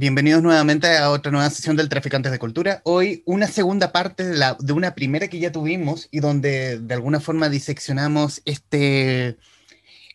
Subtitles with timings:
[0.00, 2.82] Bienvenidos nuevamente a otra nueva sesión del Traficantes de Cultura.
[2.84, 6.94] Hoy una segunda parte de, la, de una primera que ya tuvimos y donde de
[6.94, 9.38] alguna forma diseccionamos este,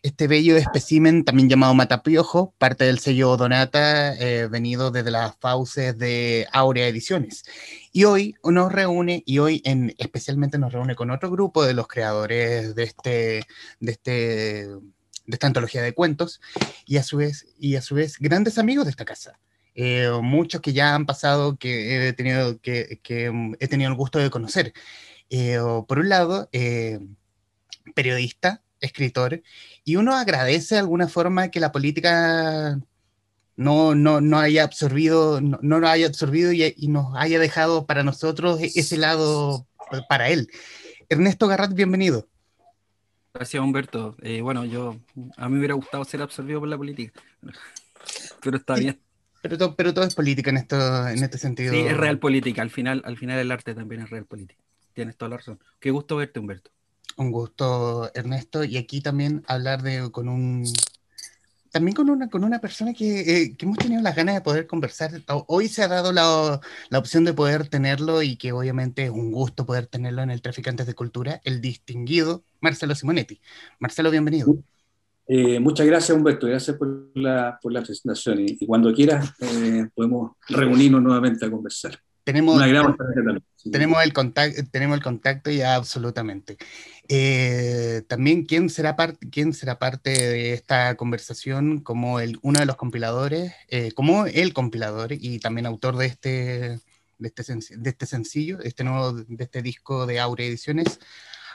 [0.02, 5.98] este bello espécimen, también llamado Matapiojo, parte del sello Donata, eh, venido desde las fauces
[5.98, 7.44] de Aurea Ediciones.
[7.92, 11.88] Y hoy nos reúne, y hoy en, especialmente nos reúne con otro grupo de los
[11.88, 13.42] creadores de, este,
[13.80, 14.80] de, este, de
[15.26, 16.40] esta antología de cuentos,
[16.86, 19.38] y a su vez, y a su vez grandes amigos de esta casa.
[19.74, 23.96] Eh, muchos que ya han pasado que he tenido, que, que mm, he tenido el
[23.96, 24.72] gusto de conocer.
[25.30, 27.00] Eh, por un lado, eh,
[27.94, 29.42] periodista, escritor,
[29.84, 32.78] y uno agradece de alguna forma que la política
[33.56, 37.86] no, no, no haya absorbido, no, no lo haya absorbido y, y, nos haya dejado
[37.86, 39.66] para nosotros e-, ese lado
[40.08, 40.50] para él.
[41.08, 42.28] Ernesto Garrat, bienvenido.
[43.32, 44.16] Gracias, Humberto.
[44.22, 44.96] Eh, bueno, yo
[45.36, 47.20] a mí me hubiera gustado ser absorbido por la política,
[48.42, 49.03] pero está bien.
[49.44, 51.70] Pero todo, pero todo es política en, esto, en este sentido.
[51.74, 52.62] Sí, es real política.
[52.62, 54.58] Al final, al final el arte también es real política.
[54.94, 55.60] Tienes toda la razón.
[55.80, 56.70] Qué gusto verte, Humberto.
[57.18, 58.64] Un gusto, Ernesto.
[58.64, 60.64] Y aquí también hablar de, con un...
[61.70, 64.66] También con una, con una persona que, eh, que hemos tenido las ganas de poder
[64.66, 65.10] conversar.
[65.46, 66.58] Hoy se ha dado la,
[66.88, 70.40] la, opción de poder tenerlo y que obviamente es un gusto poder tenerlo en el
[70.40, 73.42] Traficantes de Cultura, el distinguido Marcelo Simonetti.
[73.78, 74.56] Marcelo, bienvenido.
[75.26, 76.46] Eh, muchas gracias, Humberto.
[76.46, 78.40] Gracias por la, por la presentación.
[78.40, 81.98] Y, y cuando quieras, eh, podemos reunirnos nuevamente a conversar.
[82.24, 82.96] Tenemos, gran...
[83.70, 86.56] tenemos, el contacto, tenemos el contacto ya absolutamente.
[87.06, 92.66] Eh, también, ¿quién será, parte, ¿quién será parte de esta conversación como el, uno de
[92.66, 96.30] los compiladores, eh, como el compilador y también autor de este,
[97.18, 97.42] de este,
[97.76, 101.00] de este sencillo, de este, nuevo, de este disco de Aure Ediciones?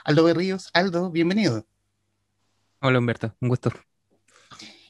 [0.04, 0.70] Aldo Berríos.
[0.72, 1.66] Aldo, bienvenido.
[2.82, 3.70] Hola Humberto, un gusto.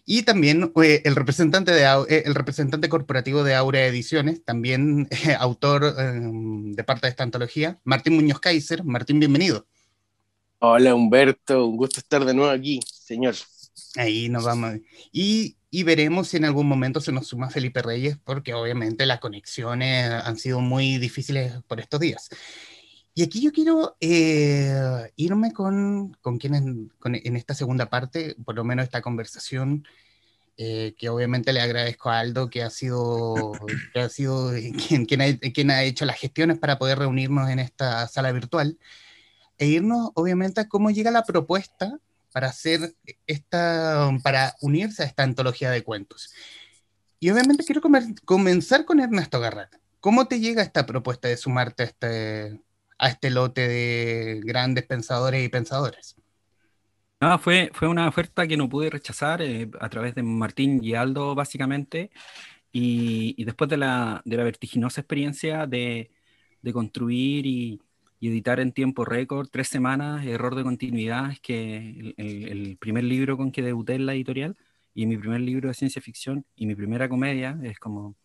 [0.06, 5.34] Y también eh, el, representante de, eh, el representante corporativo de Aurea Ediciones, también eh,
[5.36, 8.84] autor em, de parte de esta antología, Martín Muñoz Kaiser.
[8.84, 9.66] Martín, bienvenido.
[10.60, 13.34] Hola Humberto, un gusto estar de nuevo aquí, señor.
[13.96, 14.74] Ahí nos vamos.
[15.10, 19.18] Y, y, veremos si en algún momento se nos suma Felipe Reyes, porque obviamente las
[19.18, 22.28] conexiones han sido muy difíciles por estos días.
[23.20, 26.62] Y aquí yo quiero eh, irme con, con quienes
[26.98, 29.86] con, en esta segunda parte, por lo menos esta conversación,
[30.56, 33.52] eh, que obviamente le agradezco a Aldo, que ha sido,
[33.92, 34.52] que ha sido
[34.88, 38.78] quien, quien, ha, quien ha hecho las gestiones para poder reunirnos en esta sala virtual,
[39.58, 41.98] e irnos obviamente a cómo llega la propuesta
[42.32, 42.94] para hacer
[43.26, 46.32] esta, para unirse a esta antología de cuentos.
[47.18, 49.74] Y obviamente quiero comer, comenzar con Ernesto Garrat.
[50.00, 52.60] ¿Cómo te llega esta propuesta de sumarte a este,
[53.00, 56.16] a este lote de grandes pensadores y pensadoras?
[57.20, 60.94] No, fue, fue una oferta que no pude rechazar eh, a través de Martín y
[60.94, 62.10] Aldo, básicamente,
[62.72, 66.10] y, y después de la, de la, vertiginosa experiencia de,
[66.62, 67.80] de construir y,
[68.20, 73.04] y, editar en tiempo récord, tres semanas, error de continuidad, es que el, el, primer
[73.04, 74.56] libro con que debuté en la editorial
[74.94, 78.16] y mi primer libro de ciencia ficción y mi primera comedia, es como,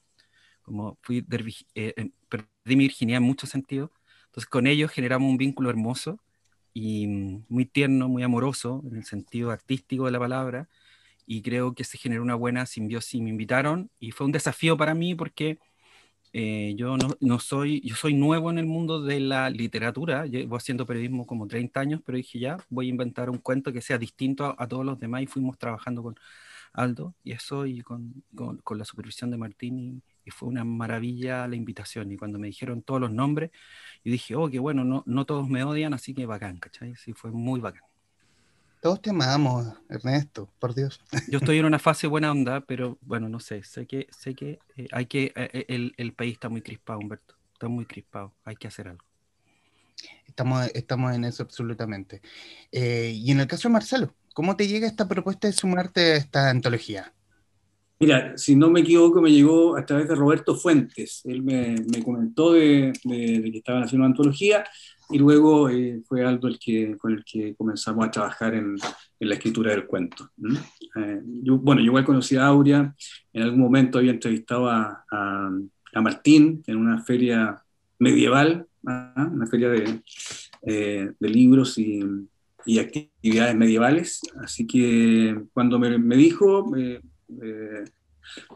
[0.63, 1.25] como fui,
[1.75, 3.92] eh, perdí mi virginidad en muchos sentidos,
[4.35, 6.19] entonces con ellos generamos un vínculo hermoso
[6.73, 7.07] y
[7.47, 10.68] muy tierno, muy amoroso en el sentido artístico de la palabra
[11.25, 13.22] y creo que se generó una buena simbiosis.
[13.22, 15.59] Me invitaron y fue un desafío para mí porque
[16.34, 20.85] eh, yo no, soy, yo soy nuevo en el mundo de la literatura, llevo haciendo
[20.85, 24.44] periodismo como 30 años, pero dije ya, voy a inventar un cuento que sea distinto
[24.44, 26.16] a, a todos los demás y fuimos trabajando con
[26.74, 30.63] Aldo y eso y con, con, con la supervisión de Martín y, y fue una
[30.63, 32.12] maravilla la invitación.
[32.12, 33.52] Y cuando me dijeron todos los nombres,
[34.03, 36.96] yo dije, oh, qué bueno, no, no todos me odian, así que bacán, ¿cachai?
[36.96, 37.84] Sí, fue muy bacán.
[38.81, 41.02] Todos te amamos, Ernesto, por Dios.
[41.31, 44.59] Yo estoy en una fase buena onda, pero bueno, no sé, sé que, sé que
[44.78, 48.56] eh, hay que, eh, el, el, país está muy crispado, Humberto, está muy crispado, hay
[48.56, 49.03] que hacer algo.
[50.28, 52.22] Estamos, estamos en eso absolutamente.
[52.72, 56.16] Eh, y en el caso de Marcelo, ¿cómo te llega esta propuesta de sumarte a
[56.18, 57.12] esta antología?
[58.00, 61.21] Mira, si no me equivoco, me llegó a través de Roberto Fuentes.
[61.24, 64.65] Él me, me comentó de, de, de, que estaban haciendo una antología
[65.09, 68.75] y luego eh, fue Aldo el que, con el que comenzamos a trabajar en,
[69.19, 70.30] en la escritura del cuento.
[70.38, 70.56] ¿Mm?
[70.97, 72.94] Eh, yo, bueno, yo igual conocí a Aurea,
[73.31, 75.51] en algún momento había entrevistado a, a,
[75.94, 77.63] a Martín en una feria
[78.00, 79.30] medieval, ¿ah?
[79.31, 80.01] una feria de,
[80.63, 82.03] eh, de libros y,
[82.65, 86.69] y, actividades medievales, así que cuando me, me dijo
[87.30, 87.86] eh,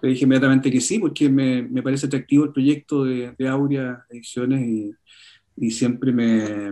[0.01, 4.05] le dije inmediatamente que sí, porque me, me parece atractivo el proyecto de, de Aurea
[4.09, 4.91] Ediciones y,
[5.57, 6.71] y siempre me,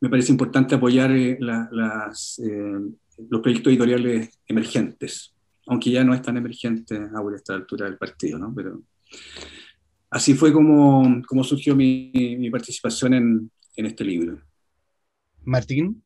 [0.00, 2.78] me, parece importante apoyar eh, la, las, eh,
[3.28, 5.34] los proyectos editoriales emergentes,
[5.66, 8.52] aunque ya no es tan emergente Aurea a esta altura del partido, ¿no?
[8.54, 8.82] Pero,
[10.10, 14.40] así fue como, como surgió mi, mi participación en, en, este libro.
[15.44, 16.02] Martín.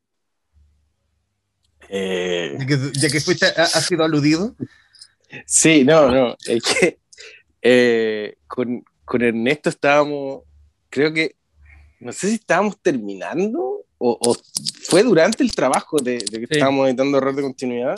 [1.89, 2.55] Eh...
[2.59, 4.55] Ya, que, ya que fuiste, ha, ha, sido aludido.
[5.45, 6.99] Sí, no, no, es que
[7.61, 10.43] eh, con, con Ernesto estábamos,
[10.89, 11.35] creo que,
[11.99, 14.37] no sé si estábamos terminando o, o
[14.83, 16.53] fue durante el trabajo de, de que sí.
[16.53, 17.95] estábamos editando Error de Continuidad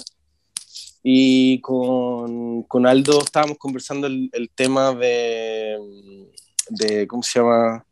[1.04, 5.78] y con, con Aldo estábamos conversando el, el, tema de,
[6.70, 7.86] de, ¿cómo se llama?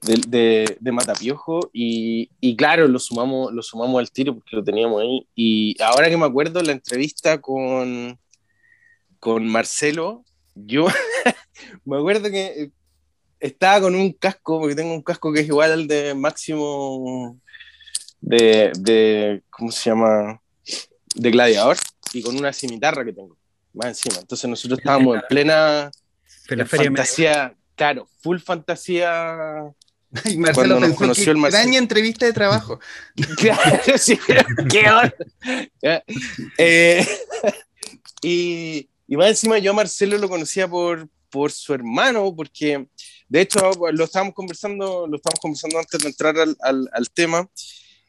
[0.00, 4.64] De, de, de Matapiojo y, y, claro, lo sumamos, lo sumamos al tiro porque lo
[4.64, 5.28] teníamos ahí.
[5.36, 8.18] Y ahora que me acuerdo, la entrevista con,
[9.22, 10.24] con Marcelo,
[10.56, 10.86] yo
[11.84, 12.72] me acuerdo que
[13.38, 17.38] estaba con un casco, porque tengo un casco que es igual al de Máximo
[18.20, 20.42] de, de ¿cómo se llama?
[21.14, 21.76] De gladiador
[22.12, 23.36] y con una cimitarra que tengo
[23.72, 24.16] más encima.
[24.18, 25.92] Entonces nosotros estábamos en plena
[26.48, 29.72] en fantasía, claro, full fantasía.
[30.24, 31.78] Y Marcelo pensó conoció que el Marcelo.
[31.78, 32.80] entrevista de trabajo.
[33.38, 34.18] claro, sí,
[34.68, 35.14] qué hora.
[36.58, 37.06] eh,
[38.20, 42.86] y, y más encima yo a Marcelo lo conocía por, por su hermano, porque
[43.28, 43.58] de hecho
[43.92, 47.46] lo estábamos conversando, lo estábamos conversando antes de entrar al, al, al tema.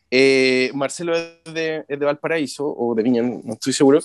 [0.09, 3.99] Eh, Marcelo es de, es de, Valparaíso o de Viña, no estoy seguro,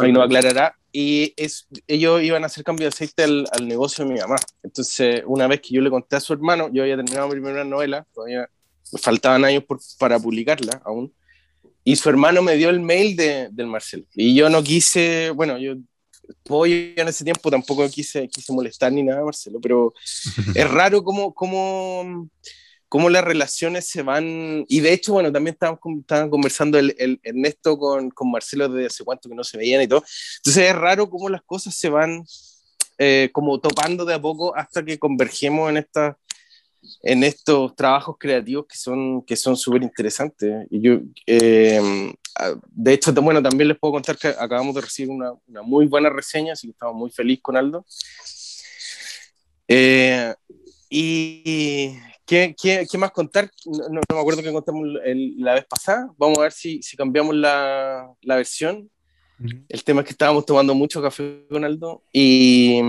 [0.00, 0.74] ahí nos aclarará.
[0.90, 4.36] Y es, ellos iban a hacer cambio de aceite al, al, negocio de mi mamá.
[4.62, 7.64] Entonces, una vez que yo le conté a su hermano, yo había terminado mi primera
[7.64, 8.48] novela, todavía
[8.94, 11.12] me faltaban años por, para publicarla aún.
[11.86, 14.06] Y su hermano me dio el mail de, del Marcelo.
[14.14, 15.74] Y yo no quise, bueno, yo
[16.42, 19.94] pollo en ese tiempo tampoco quise, quise molestar ni nada, Marcelo, pero
[20.54, 22.28] es raro cómo, cómo,
[22.88, 27.20] cómo las relaciones se van, y de hecho, bueno, también estaban, estaban conversando el, el
[27.22, 30.04] Ernesto con, con, Marcelo desde hace cuánto que no se veían y todo,
[30.38, 32.24] entonces es raro cómo las cosas se van
[32.96, 36.16] eh, como topando de a poco hasta que convergemos en esta
[37.02, 42.12] en estos trabajos creativos que son que son súper interesantes y yo eh,
[42.70, 46.10] de hecho bueno también les puedo contar que acabamos de recibir una, una muy buena
[46.10, 47.84] reseña así que estamos muy felices con Aldo
[49.68, 50.34] eh,
[50.90, 51.96] y
[52.26, 53.50] ¿Qué, qué, qué más contar?
[53.66, 56.10] No, no, me acuerdo que contamos el, la vez pasada.
[56.16, 58.90] Vamos a ver si, si cambiamos la, la versión.
[59.38, 59.64] Uh -huh.
[59.68, 62.80] El tema es que estábamos tomando mucho café con Aldo y,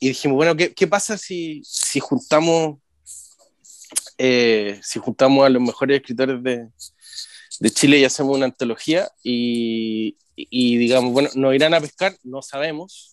[0.00, 2.78] y dijimos, bueno, ¿qué, qué pasa si, si juntamos
[4.18, 6.68] eh, si juntamos a los mejores escritores de,
[7.60, 12.42] de Chile y hacemos una antología y, y, digamos, bueno, nos irán a pescar, no
[12.42, 13.10] sabemos.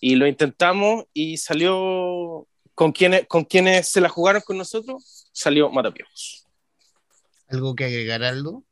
[0.00, 5.70] Y lo intentamos y salió con quienes, con quienes se la jugaron con nosotros, salió
[5.70, 6.46] Matapiojos.
[7.48, 8.64] ¿Algo que agregar, Aldo?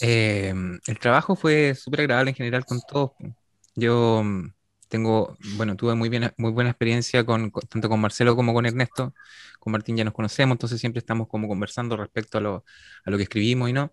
[0.00, 0.54] Eh,
[0.86, 3.12] el trabajo fue súper agradable en general con todos.
[3.74, 4.24] Yo
[4.88, 8.66] tengo, bueno, tuve muy, bien, muy buena experiencia con, con, tanto con Marcelo como con
[8.66, 9.14] Ernesto.
[9.58, 12.64] Con Martín ya nos conocemos, entonces siempre estamos como conversando respecto a lo,
[13.04, 13.92] a lo que escribimos y no.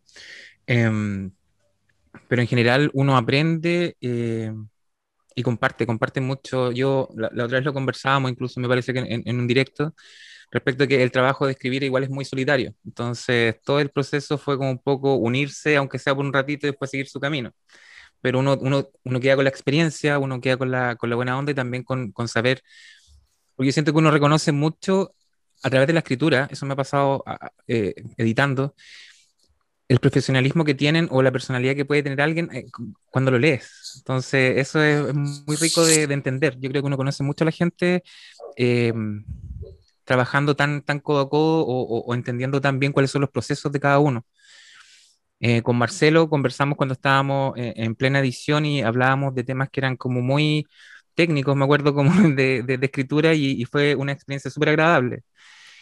[0.67, 1.29] Eh,
[2.27, 4.53] pero en general uno aprende eh,
[5.35, 6.71] y comparte, comparte mucho.
[6.71, 9.93] Yo la, la, otra vez lo conversábamos, incluso me parece que en, en, un directo,
[10.51, 12.73] respecto a que el trabajo de escribir igual es muy solitario.
[12.85, 16.71] Entonces todo el proceso fue como un poco unirse, aunque sea por un ratito, y
[16.71, 17.51] después seguir su camino
[18.25, 21.37] pero uno, uno, uno queda con la experiencia, uno queda con la, con la buena
[21.37, 22.63] onda y también con, con saber,
[23.55, 25.13] porque yo siento que uno reconoce mucho
[25.61, 27.23] a través de la escritura, eso me ha pasado
[27.67, 28.73] eh, editando,
[29.87, 32.65] el profesionalismo que tienen o la personalidad que puede tener alguien eh,
[33.11, 33.93] cuando lo lees.
[33.97, 36.57] Entonces, eso es muy rico de, de, entender.
[36.59, 38.01] Yo creo que uno conoce mucho a la gente
[38.57, 38.91] eh,
[40.03, 43.29] trabajando tan, tan codo a codo o, o, o entendiendo tan bien cuáles son los
[43.29, 44.25] procesos de cada uno.
[45.39, 49.81] Eh, con Marcelo conversamos cuando estábamos eh, en plena edición y hablábamos de temas que
[49.81, 50.65] eran como muy
[51.13, 55.23] técnicos, me acuerdo como de, de, de escritura y, fue una experiencia súper agradable.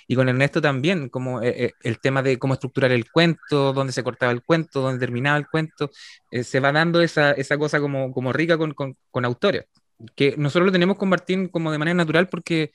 [0.08, 4.04] Y con Ernesto también, como eh, el tema de cómo estructurar el cuento, dónde se
[4.04, 5.92] cortaba el cuento, dónde terminaba el cuento,
[6.32, 9.66] se va dando esa, esa cosa como, como rica con, con, con, autores,
[10.16, 12.72] que nosotros lo tenemos con Martín como de manera natural porque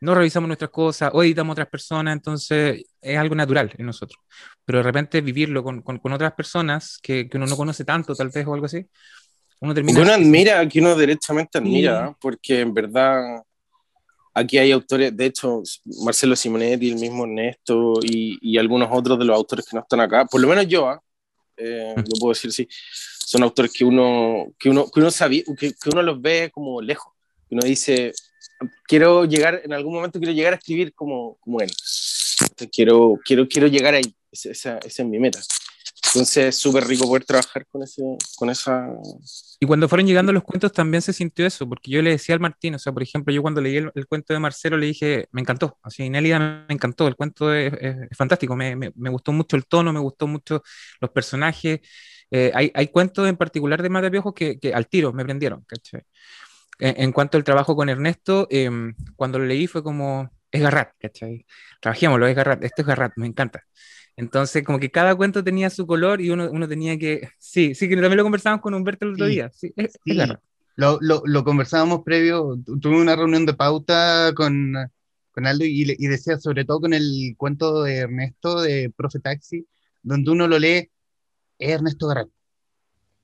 [0.00, 4.18] no revisamos nuestras cosas o editamos otras personas, entonces es algo natural en nosotros.
[4.64, 8.14] Pero de repente vivirlo con, con, con otras personas que, que, uno no conoce tanto,
[8.14, 8.86] tal vez, o algo así,
[9.60, 10.00] uno termina...
[10.00, 12.14] Uno admira, que uno derechamente admira, sí.
[12.20, 13.42] porque en verdad
[14.34, 15.62] aquí hay autores, de hecho,
[16.04, 20.00] Marcelo Simonetti, el mismo Ernesto y, y algunos otros de los autores que no están
[20.00, 20.98] acá, por lo menos yo, ¿eh?
[21.56, 22.66] Eh, lo puedo decir así,
[23.24, 26.82] son autores que uno, que uno, que uno, sabía, que, que uno los ve como
[26.82, 27.12] lejos,
[27.48, 28.12] uno dice,
[28.86, 31.70] quiero llegar, en algún momento quiero llegar a escribir como, como él.
[32.40, 35.40] Entonces, quiero, quiero, quiero llegar ahí, esa, esa, esa es mi meta.
[36.14, 38.02] Entonces es súper rico poder trabajar con, ese,
[38.36, 38.86] con esa...
[39.58, 42.40] Y cuando fueron llegando los cuentos también se sintió eso, porque yo le decía al
[42.40, 45.40] Martín, o sea, por ejemplo, yo cuando leí el, cuento de Marcelo le dije, me
[45.40, 47.72] encantó, así, Nélida me encantó, el cuento es,
[48.16, 50.62] fantástico, me, me, me, gustó mucho el tono, me gustó mucho
[51.00, 51.80] los personajes,
[52.30, 56.02] eh, hay, hay, cuentos en particular de Mata que, que, al tiro me prendieron, ¿cachai?
[56.86, 61.46] En, cuanto al trabajo con Ernesto, em, cuando lo leí fue como, es Garrat, ¿cachai?
[61.80, 63.64] Trabajémoslo, es Garrat, esto es Garrat, me encanta.
[64.16, 67.30] Entonces, como que cada cuento tenía su color y uno, uno tenía que.
[67.38, 69.50] Sí, sí, que también lo conversamos con Humberto el otro día.
[69.54, 69.98] Sí, es,
[70.76, 74.74] Lo, lo, lo, conversábamos previo, tuve una reunión de pauta con,
[75.30, 79.66] con Aldo y, y, decía, sobre todo con el cuento de Ernesto de Profe Taxi,
[80.02, 80.90] donde uno lo lee,
[81.58, 82.28] es Ernesto Garrat.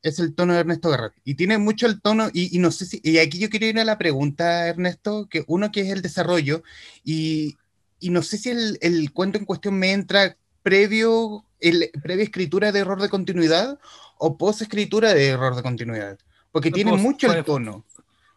[0.02, 1.12] Es el tono de Ernesto Garrat.
[1.25, 3.00] Y tiene mucho el tono, y, y, no sé si.
[3.02, 6.62] Y aquí yo quería ir a la pregunta, Ernesto, que uno que es el desarrollo,
[7.04, 7.57] y,
[7.99, 12.73] y no sé si el, el cuento en cuestión me entra previo, el, previa escritura
[12.73, 13.78] de error de continuidad
[14.19, 16.19] o post escritura de error de continuidad?
[16.52, 17.85] Porque tiene mucho el tono.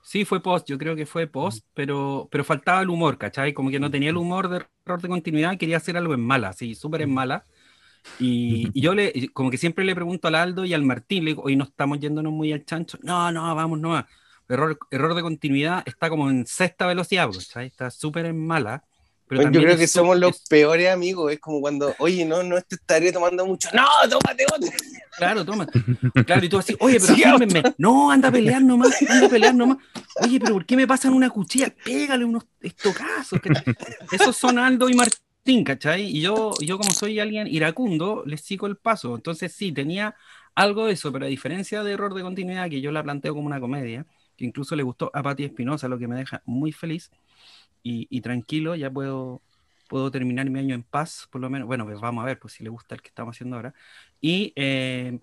[0.03, 3.53] Sí, fue post, yo creo que fue post, pero, pero faltaba el humor, ¿cachai?
[3.53, 6.51] Como que no tenía el humor de error de continuidad, quería hacer algo en mala,
[6.51, 7.45] sí, súper en mala.
[8.19, 11.43] Y, yo le, como que siempre le pregunto al Aldo y al Martín, le digo,
[11.43, 12.97] hoy no estamos yéndonos muy al chancho.
[13.01, 14.05] No, no, vamos, no.
[14.49, 17.67] Error, error de continuidad está como en sexta velocidad, ¿cachai?
[17.67, 18.83] Está súper en mala
[19.29, 21.31] yo creo que somos los peores amigos.
[21.31, 23.69] Es como cuando, oye, no, no te estaré tomando mucho.
[23.73, 24.69] No, tómate otro.
[25.17, 25.79] Claro, tómate.
[26.25, 27.63] Claro, y tú así, oye, pero fírmenme.
[27.77, 29.77] No, anda a pelear nomás, anda a pelear nomás.
[30.21, 31.73] Oye, pero ¿por qué me pasan una cuchilla?
[31.83, 33.39] Pégale unos estocazos.
[34.11, 35.19] Esos son Aldo y Martín,
[35.65, 36.03] ¿cachai?
[36.03, 39.15] Y yo, yo como soy alguien iracundo, les sigo el paso.
[39.15, 40.15] Entonces sí, tenía
[40.55, 43.47] algo de eso, pero a diferencia de Error de Continuidad, que yo la planteo como
[43.47, 44.05] una comedia,
[44.37, 47.11] que incluso le gustó a Patti Espinosa, lo que me deja muy feliz,
[47.85, 49.41] y, tranquilo, ya puedo,
[49.89, 51.67] puedo terminar mi año en paz, por lo menos.
[51.67, 53.73] Bueno, pues vamos a ver pues, si le gusta el que estamos haciendo ahora.
[54.21, 55.19] Y eh,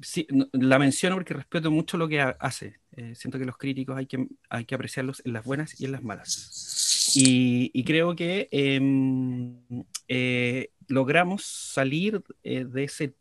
[0.00, 2.78] sí, la menciono porque respeto mucho lo que hace.
[2.96, 5.92] Eh, siento que los críticos hay que, hay que apreciarlos en las buenas y en
[5.92, 6.97] las malas.
[7.14, 9.56] Y, creo que em,
[10.08, 13.14] eh, logramos salir de ese,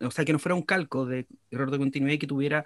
[0.00, 2.64] o sea, que no fuera un calco de error de continuidad y que tuviera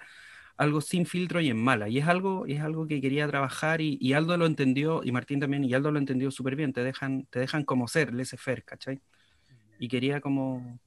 [0.57, 1.89] algo sin filtro y en mala.
[1.89, 5.63] Y es algo, es algo que quería trabajar y, Aldo lo entendió, y Martín también,
[5.63, 6.73] y Aldo lo entendió súper bien.
[6.73, 9.01] Te dejan, te dejan como ser, laissez faire, ¿cachai?
[9.79, 10.79] Y quería como,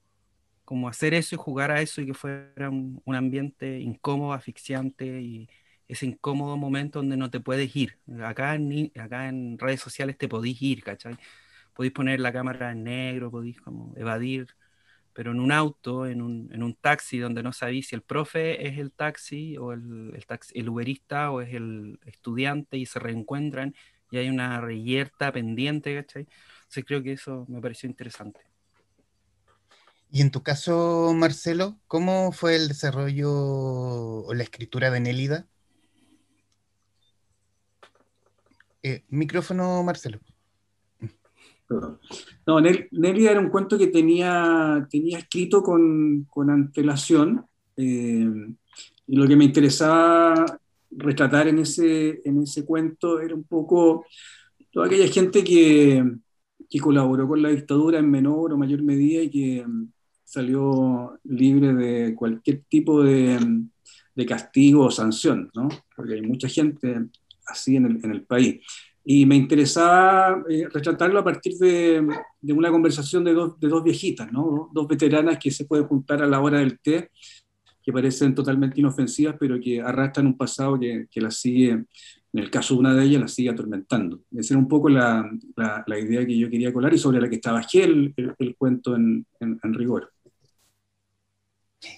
[0.65, 5.49] como hacer eso y jugar a eso y que fuera un, ambiente incómodo, asfixiante y
[5.89, 7.99] ese incómodo momento donde no te puedes ir.
[8.25, 11.17] Acá en, acá en redes sociales te podís ir, ¿cachai?
[11.75, 14.49] Podéis poner la cámara en negro, podéis como evadir
[15.19, 18.69] pero en un auto, en un, en un taxi donde no sabéis si el profe
[18.69, 23.01] es el taxi o el, el, taxi, el uberista o es el estudiante y se
[23.01, 23.75] reencuentran
[24.13, 26.29] y hay una reyerta pendiente, ¿cachai?
[26.59, 28.39] Entonces creo que eso me pareció interesante.
[30.13, 35.49] Y en tu caso, Marcelo, ¿cómo fue el desarrollo o la escritura de Nélida?
[38.83, 40.21] Eh, micrófono, Marcelo.
[42.47, 47.45] No, Nelly era un cuento que tenía, tenía escrito con, con antelación
[47.77, 48.27] eh,
[49.07, 50.59] y lo que me interesaba
[50.91, 54.07] retratar en ese, en ese cuento era un poco
[54.73, 56.03] toda aquella gente que,
[56.71, 59.93] que colaboró con la dictadura en menor o mayor medida y que mm,
[60.25, 63.39] salió libre de cualquier tipo de,
[64.15, 65.69] de castigo o sanción, ¿no?
[65.95, 67.09] porque hay mucha gente
[67.49, 68.65] así en el, en el país.
[69.05, 72.07] Y me interesaba eh, retratarlo a partir de,
[72.41, 74.69] de una conversación de dos, de dos viejitas, ¿no?
[74.73, 77.11] dos veteranas que se pueden juntar a la hora del té,
[77.83, 81.87] que parecen totalmente inofensivas, pero que arrastran un pasado que, que las sigue, en
[82.35, 84.21] el caso de una de ellas, las sigue atormentando.
[84.37, 85.27] Esa era un poco la,
[85.57, 89.25] la, idea que yo quería colar y sobre la que estaba el, el, cuento en,
[89.41, 90.13] en, en rigor.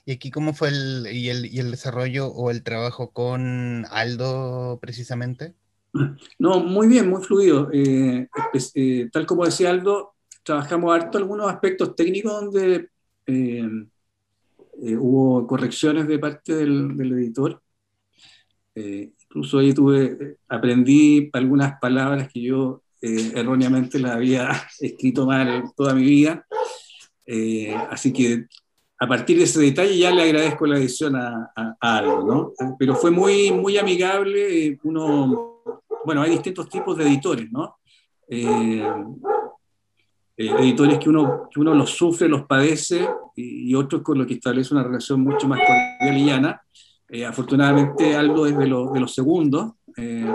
[0.04, 4.78] ¿Y aquí cómo fue el y, el, y el desarrollo o el trabajo con Aldo
[4.80, 5.54] precisamente?
[6.38, 7.68] No, muy bien, muy fluido.
[7.72, 8.28] Eh,
[8.74, 12.88] eh, tal como decía Aldo, trabajamos harto algunos aspectos técnicos donde
[13.26, 13.68] eh,
[14.96, 17.60] hubo correcciones de parte del, editor.
[18.74, 26.04] incluso ahí tuve, aprendí algunas palabras que yo erróneamente las había escrito mal toda mi
[26.04, 26.46] vida.
[27.90, 28.46] así que
[29.00, 32.76] a partir de ese detalle ya le agradezco la edición a, a, a Aldo, ¿no?
[32.78, 34.78] Pero fue muy, muy amigable.
[34.84, 35.50] Uno
[36.04, 37.76] bueno, hay distintos tipos de editores, ¿no?
[38.28, 38.82] Eh,
[40.36, 44.34] eh, editores que uno, que uno los sufre, los padece, y, otros con los que
[44.34, 46.62] establece una relación mucho más cordial y llana.
[47.08, 49.72] Eh, afortunadamente algo es de, de los segundos,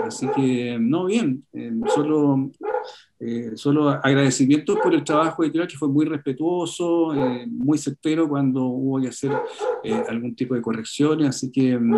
[0.04, 1.44] así que no, bien,
[1.94, 2.50] solo
[3.18, 8.64] eh, solo agradecimientos por el trabajo editorial que fue muy respetuoso, eh, muy certero cuando
[8.64, 9.32] hubo que hacer
[9.82, 11.90] eh, algún tipo de correcciones, así que mm,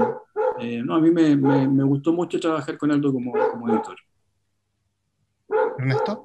[0.85, 3.97] no, a mí me, me, gustó mucho trabajar con Aldo como, como editor.
[5.79, 6.25] Ernesto.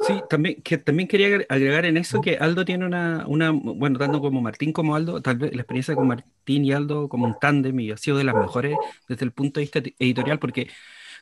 [0.00, 4.20] Sí, también, que también quería agregar en eso que Aldo tiene una, una, bueno, tanto
[4.20, 7.80] como Martín como Aldo, tal vez la experiencia con Martín y Aldo como un tándem
[7.80, 8.76] y ha sido de las mejores
[9.08, 10.68] desde el punto de vista editorial porque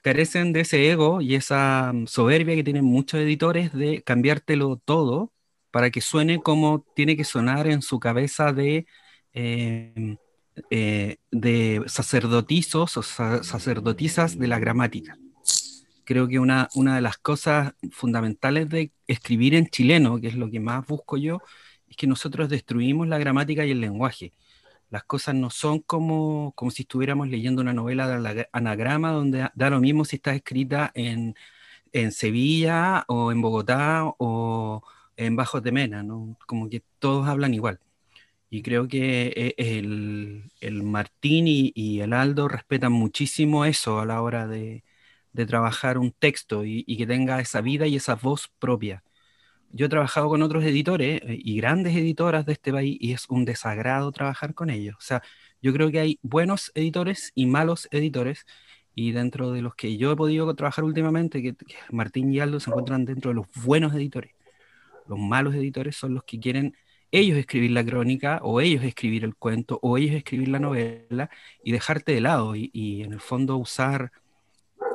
[0.04, 5.32] carecen de ese ego y esa mm, soberbia que tienen muchos editores de cambiártelo todo
[5.73, 8.87] para que suene como tiene que sonar en su cabeza de,
[9.32, 10.16] em,
[10.70, 15.18] eh, de sacerdotizos o sacerdotisas de la gramática
[16.04, 20.50] creo que una, una de las cosas fundamentales de escribir en chileno, que es lo
[20.50, 21.40] que más busco yo,
[21.88, 24.32] es que nosotros destruimos la gramática y el lenguaje.
[24.95, 29.71] Las cosas no son como, como si estuviéramos leyendo una novela de anagrama, donde da
[29.71, 31.35] lo mismo si está escrita en,
[31.93, 34.83] en Sevilla o en Bogotá o
[35.17, 36.37] en Bajos de Mena, ¿no?
[36.47, 37.81] como que todos hablan igual.
[38.51, 44.23] Y creo que eh, el, el Martín y, el Aldo respetan muchísimo eso a la
[44.23, 44.85] hora de,
[45.33, 49.03] de trabajar un texto y, que tenga esa vida y esa voz propia.
[49.75, 53.26] Yo he trabajado con otros editores eh, y grandes editoras de este país y es
[53.28, 54.97] un desagrado trabajar con ellos.
[54.99, 55.23] O sea,
[55.62, 58.47] yo creo que hay buenos editores y malos editores
[58.95, 61.57] y dentro de los que yo he podido trabajar últimamente, que,
[61.90, 64.33] Martín y Aldo se encuentran dentro de los buenos editores.
[65.09, 66.76] Los malos editores son los que quieren
[67.11, 71.31] ellos escribir la crónica o ellos escribir el cuento o ellos escribir la novela
[71.62, 74.12] y dejarte de lado y, y en el fondo usar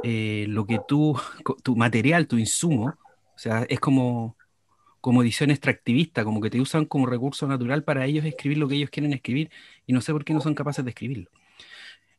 [0.04, 1.20] eh, lo que tú,
[1.64, 2.96] tu material, tu insumo,
[3.36, 4.38] o sea, es como,
[5.02, 8.76] como edición extractivista, como que te usan como recurso natural para ellos escribir lo que
[8.76, 9.50] ellos quieren escribir
[9.86, 11.30] y no sé por qué no son capaces de escribirlo.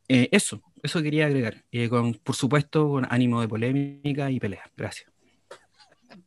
[0.08, 4.70] Eh, eso, eso quería agregar, eh, con, por supuesto con ánimo de polémica y pelea.
[4.76, 5.10] Gracias.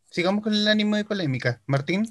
[0.10, 1.62] Sigamos con el ánimo de polémica.
[1.66, 2.08] Martín.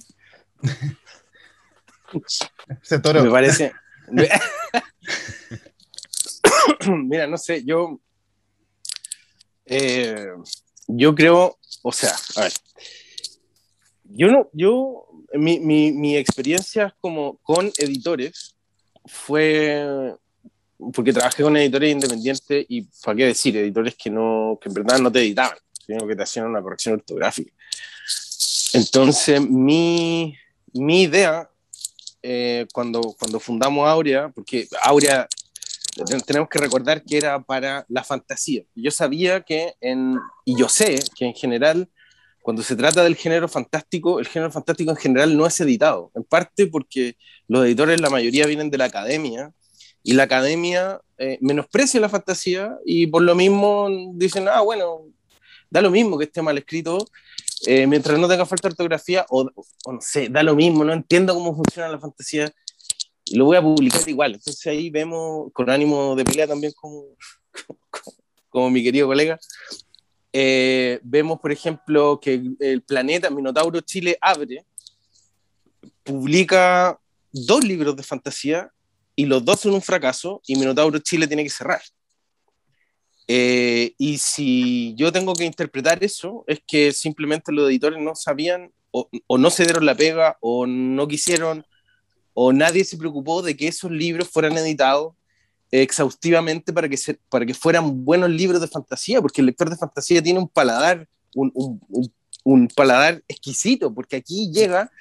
[2.83, 3.73] Se Me parece.
[6.87, 7.99] Mira, no sé, yo
[9.67, 10.27] eh,
[10.89, 12.53] yo creo, o sea, a ver,
[14.15, 18.57] yo no, yo, mi, mi, mi experiencia como con editores
[19.07, 20.17] fue
[20.93, 23.57] porque trabajé con editores independientes y, ¿para qué decir?
[23.57, 26.95] Editores que, no, que en verdad no te editaban, sino que te hacían una corrección
[26.95, 27.53] ortográfica.
[28.73, 30.37] Entonces, mi,
[30.73, 31.49] mi idea,
[32.23, 35.29] eh, cuando, cuando fundamos Aurea, porque Aurea
[36.27, 38.63] tenemos que recordar que era para la fantasía.
[38.75, 41.89] Yo sabía que, en, y yo sé que en general,
[42.43, 46.25] cuando se trata del género fantástico, el género fantástico en general no es editado, en
[46.25, 47.17] parte porque
[47.49, 49.53] los editores, la mayoría vienen de la academia,
[50.03, 55.07] y la academia eh, menosprecia la fantasía y por lo mismo dicen, ah, bueno,
[55.71, 56.99] da lo mismo que esté mal escrito,
[57.67, 59.49] eh, mientras no tenga falta de ortografía, o,
[59.85, 62.53] o, no sé, da lo mismo, no entiendo cómo funciona la fantasía,
[63.33, 64.35] lo voy a publicar igual.
[64.35, 67.05] Entonces ahí vemos, con ánimo de pelea también como,
[68.51, 69.39] como, mi querido colega,
[70.33, 74.65] eh, vemos, por ejemplo, que el planeta Minotauro Chile abre,
[76.03, 76.99] publica
[77.33, 78.71] dos libros de fantasía
[79.15, 81.83] y los dos son un fracaso y Minotauro Chile tiene que cerrar.
[83.29, 88.73] Eh, y si yo tengo que interpretar eso, es que simplemente los editores no sabían
[88.91, 91.65] o, o no se dieron la pega o no quisieron
[92.35, 95.15] o nadie se preocupó de que esos libros fueran editados
[95.73, 96.99] exhaustivamente para que,
[97.31, 101.09] para que fueran buenos libros de fantasía, porque el lector de fantasía tiene un paladar,
[101.35, 102.13] un, un,
[102.45, 104.93] un, paladar exquisito, porque aquí llega,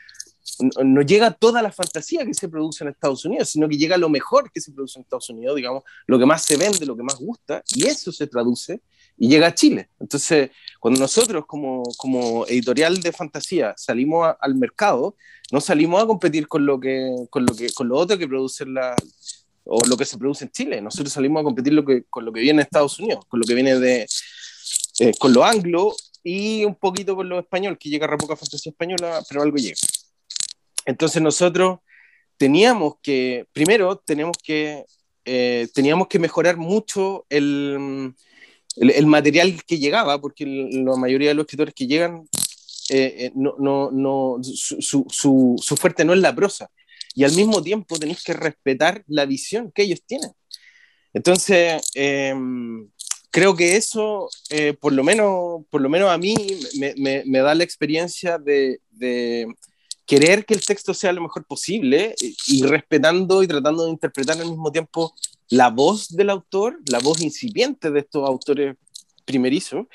[0.82, 4.10] no, llega toda la fantasía que se produce en Estados Unidos, sino que llega lo
[4.10, 7.04] mejor que se produce en Estados Unidos, digamos, lo que más se vende, lo que
[7.04, 8.82] más gusta, y eso se traduce
[9.18, 9.90] y llega a Chile.
[10.00, 15.18] Entonces, cuando nosotros como, como editorial de fantasía salimos al mercado,
[15.52, 18.66] no salimos a competir con lo, que, con lo, que, con lo otro que produce
[18.66, 18.96] la,
[19.64, 20.82] o lo que se produce en Chile.
[20.82, 23.46] Nosotros salimos a competir lo que, con lo que viene en Estados Unidos, con lo
[23.46, 24.08] que viene de,
[25.00, 28.72] eh, con lo anglo y un poquito con lo español, que llega a poca fantasía
[28.72, 29.78] española, pero algo llega.
[30.86, 31.80] Entonces nosotros
[32.38, 34.86] teníamos que, primero, tenemos que,
[35.26, 38.14] eh, teníamos que mejorar mucho el,
[38.78, 42.28] el, material que llegaba, porque la mayoría de los escritores que llegan,
[42.90, 46.70] eh, eh, no, no, no, su, su, su, fuerte no es la prosa.
[47.14, 50.32] Y al mismo tiempo tenéis que respetar la visión que ellos tienen.
[51.14, 52.90] Entonces, em,
[53.32, 56.36] creo que eso, eh, por, lo menos, por lo menos a mí,
[56.98, 58.80] me, da la experiencia de,
[60.06, 64.38] querer que el texto sea lo mejor posible y, y respetando y tratando de interpretar
[64.42, 65.14] al mismo tiempo
[65.50, 68.76] la voz del autor, la voz incipiente de estos autores
[69.26, 69.86] primerizos,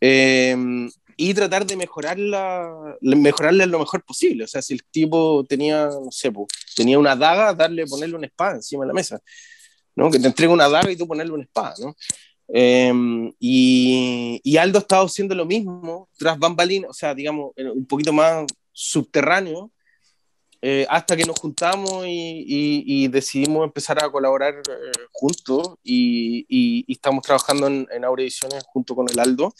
[0.00, 0.56] eh,
[1.28, 4.44] y tratar de mejorarla, mejorarle lo mejor posible.
[4.44, 6.32] O sea, si el tipo tenía, no sé,
[6.74, 9.20] tenía una daga, darle, ponerle una espada encima de la mesa.
[9.94, 10.10] ¿no?
[10.10, 11.94] Que te entregue una daga y tú ponerle una espada, ¿no?
[12.48, 18.12] Em, y, y, Aldo estaba haciendo lo mismo tras bambalinas, o sea, digamos, un poquito
[18.12, 19.70] más subterráneo,
[20.60, 22.44] eh, hasta que nos juntamos y,
[22.86, 29.08] y, decidimos empezar a colaborar eh, juntos y, estamos trabajando en, en Ediciones junto con
[29.08, 29.54] el Aldo.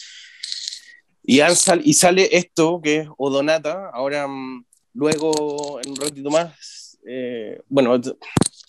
[1.24, 7.60] Y, y sale esto, que es Odonata, ahora mm, luego en un ratito más, eh,
[7.68, 8.00] bueno,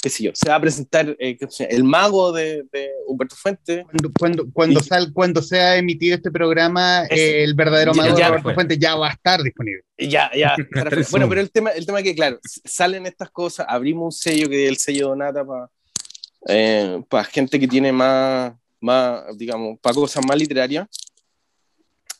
[0.01, 1.37] qué sé yo, se va a presentar eh,
[1.69, 2.65] el mago de,
[3.07, 3.85] Humberto Fuentes.
[3.85, 8.53] Cuando, cuando, cuando, sal, cuando sea emitido este programa, eh, el verdadero mago de Humberto
[8.53, 9.83] Fuentes ya va a estar disponible.
[9.97, 10.55] Ya, ya.
[11.11, 14.49] bueno, pero el tema, el tema es que, claro, salen estas cosas, abrimos un sello
[14.49, 15.69] que es el sello Donata para
[17.07, 20.87] para gente que tiene más, más digamos, para cosas más literarias.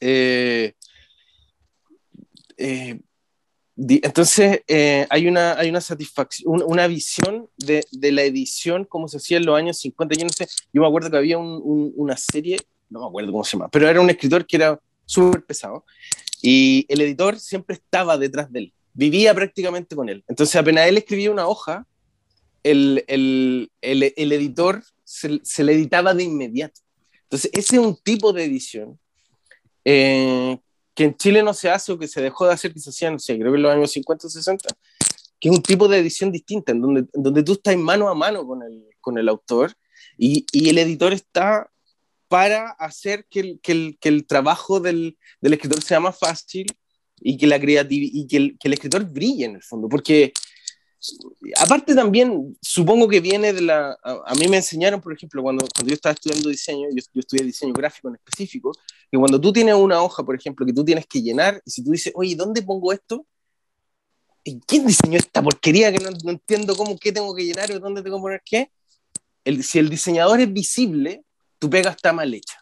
[0.06, 0.74] Eh,
[2.58, 3.00] eh,
[3.78, 9.18] entonces, eh, hay, una, hay una satisfacción, una visión de, de, la edición como se
[9.18, 10.16] hacía en los años 50.
[10.16, 12.58] Yo no sé, yo me acuerdo que había una serie,
[12.90, 15.86] no me acuerdo cómo se llama, pero era un escritor que era súper pesado
[16.42, 20.24] y el editor siempre estaba detrás de él, vivía prácticamente con él.
[20.28, 21.88] Entonces, apenas él escribía una hoja,
[22.62, 26.82] el, el, el, el editor se, se, le editaba de inmediato.
[27.24, 29.00] Entonces, ese es un tipo de edición
[29.86, 30.58] eh,
[30.94, 33.12] que en Chile no se hace o que se dejó de hacer, que se hacía,
[33.12, 34.68] no sé, creo que en los años 50 o 60,
[35.40, 38.46] que es un tipo de edición distinta, en donde, donde tú estás mano a mano
[38.46, 39.74] con el, con el autor
[40.18, 41.70] y, y el editor está
[42.28, 46.66] para hacer que el, que el, que el trabajo del, del, escritor sea más fácil
[47.20, 50.34] y que, la y que el, que el escritor brille en el fondo, porque
[51.58, 53.98] aparte también, supongo que viene de la...
[54.04, 57.46] A, mí me enseñaron, por ejemplo, cuando, cuando yo estaba estudiando diseño, yo, yo, estudié
[57.46, 58.72] diseño gráfico en específico,
[59.12, 61.84] que cuando tú tienes una hoja, por ejemplo, que tú tienes que llenar, y si
[61.84, 63.26] tú dices, oye, ¿dónde pongo esto?
[64.44, 68.02] ¿Y quién diseñó esta porquería que no, entiendo cómo, qué tengo que llenar o dónde
[68.02, 68.72] tengo que poner qué?
[69.46, 71.24] El, si el diseñador es visible,
[71.60, 72.58] tu pega está mal hecha.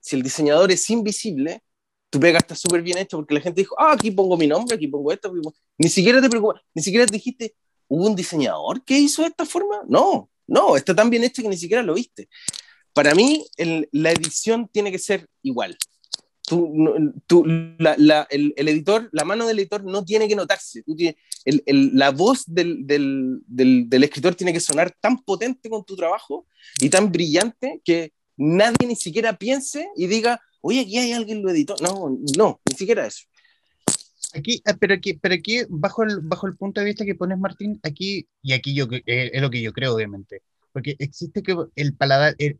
[0.00, 1.62] Si el diseñador es invisible,
[2.10, 4.76] tu pega está súper bien hecha porque la gente dijo, ah, aquí pongo mi nombre,
[4.76, 5.32] aquí pongo esto.
[5.78, 7.54] Ni siquiera te preocupas, ni siquiera te dijiste,
[7.88, 9.82] ¿Hubo un diseñador que hizo de esta forma?
[9.88, 12.28] No, no, está tan bien hecho que ni siquiera lo viste.
[12.92, 13.46] Para mí,
[13.92, 15.76] la edición tiene que ser igual.
[16.44, 16.74] Tú,
[17.26, 17.44] tú,
[17.78, 20.84] la, el, editor, la mano del editor no tiene que notarse.
[21.66, 26.46] La voz del, del, del, del, escritor tiene que sonar tan potente con tu trabajo
[26.80, 31.50] y tan brillante que nadie ni siquiera piense y diga, oye, aquí hay alguien lo
[31.50, 31.76] editó.
[31.80, 33.22] No, no, ni siquiera eso.
[34.34, 37.38] Aquí, ah, pero aquí, pero aquí bajo, el, bajo el punto de vista que pones,
[37.38, 40.42] Martín, aquí, y aquí yo, eh, es lo que yo creo, obviamente,
[40.72, 42.56] porque existe que el paladar, el,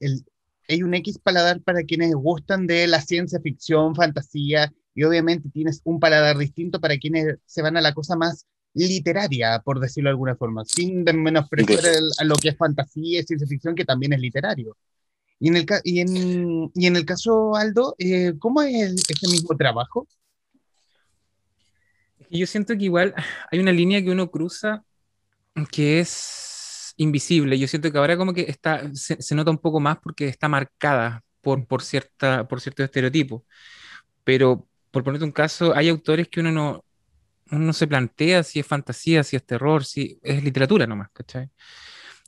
[0.68, 5.80] hay un X paladar para quienes gustan de la ciencia ficción, fantasía, y obviamente tienes
[5.84, 10.12] un paladar distinto para quienes se van a la cosa más literaria, por decirlo de
[10.12, 11.80] alguna forma, sin menospreciar
[12.18, 14.76] a lo que es fantasía y ciencia ficción, que también es literario.
[15.38, 19.56] Y en el, y en, y en el caso, Aldo, eh, ¿cómo es ese mismo
[19.56, 20.06] trabajo?
[22.38, 23.14] Yo siento que igual
[23.50, 24.84] hay una línea que uno cruza
[25.70, 27.58] que es invisible.
[27.58, 31.22] Yo siento que ahora como que está, se, nota un poco más porque está marcada
[31.40, 33.42] por, por, cierta, por ciertos estereotipos.
[34.24, 36.84] Pero, por ponerte un caso, hay autores que uno no,
[37.50, 41.50] uno se plantea si es fantasía, si es terror, si es literatura nomás, ¿cachai?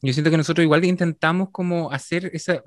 [0.03, 2.63] Yo siento que nosotros igual intentamos como hacer esa,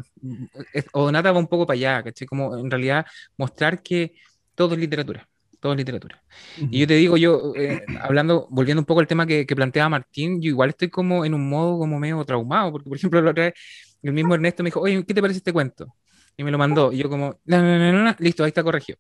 [0.94, 2.28] o nada va un poco para allá, ¿cachai?
[2.28, 3.06] Como en realidad
[3.38, 4.14] mostrar que
[4.56, 5.28] todo es literatura
[5.60, 6.22] todo es literatura.
[6.58, 9.90] Y yo te digo, yo, eh, hablando, volviendo un poco al tema que, que, planteaba
[9.90, 13.32] Martín, yo igual estoy como en un modo como medio traumado, porque por ejemplo la
[13.32, 13.54] otra vez
[14.04, 15.96] el mismo Ernesto me dijo, oye, ¿qué te parece este cuento?
[16.38, 19.00] Y me lo mandó, y yo como, no, no, no, no, listo, ahí está corregido.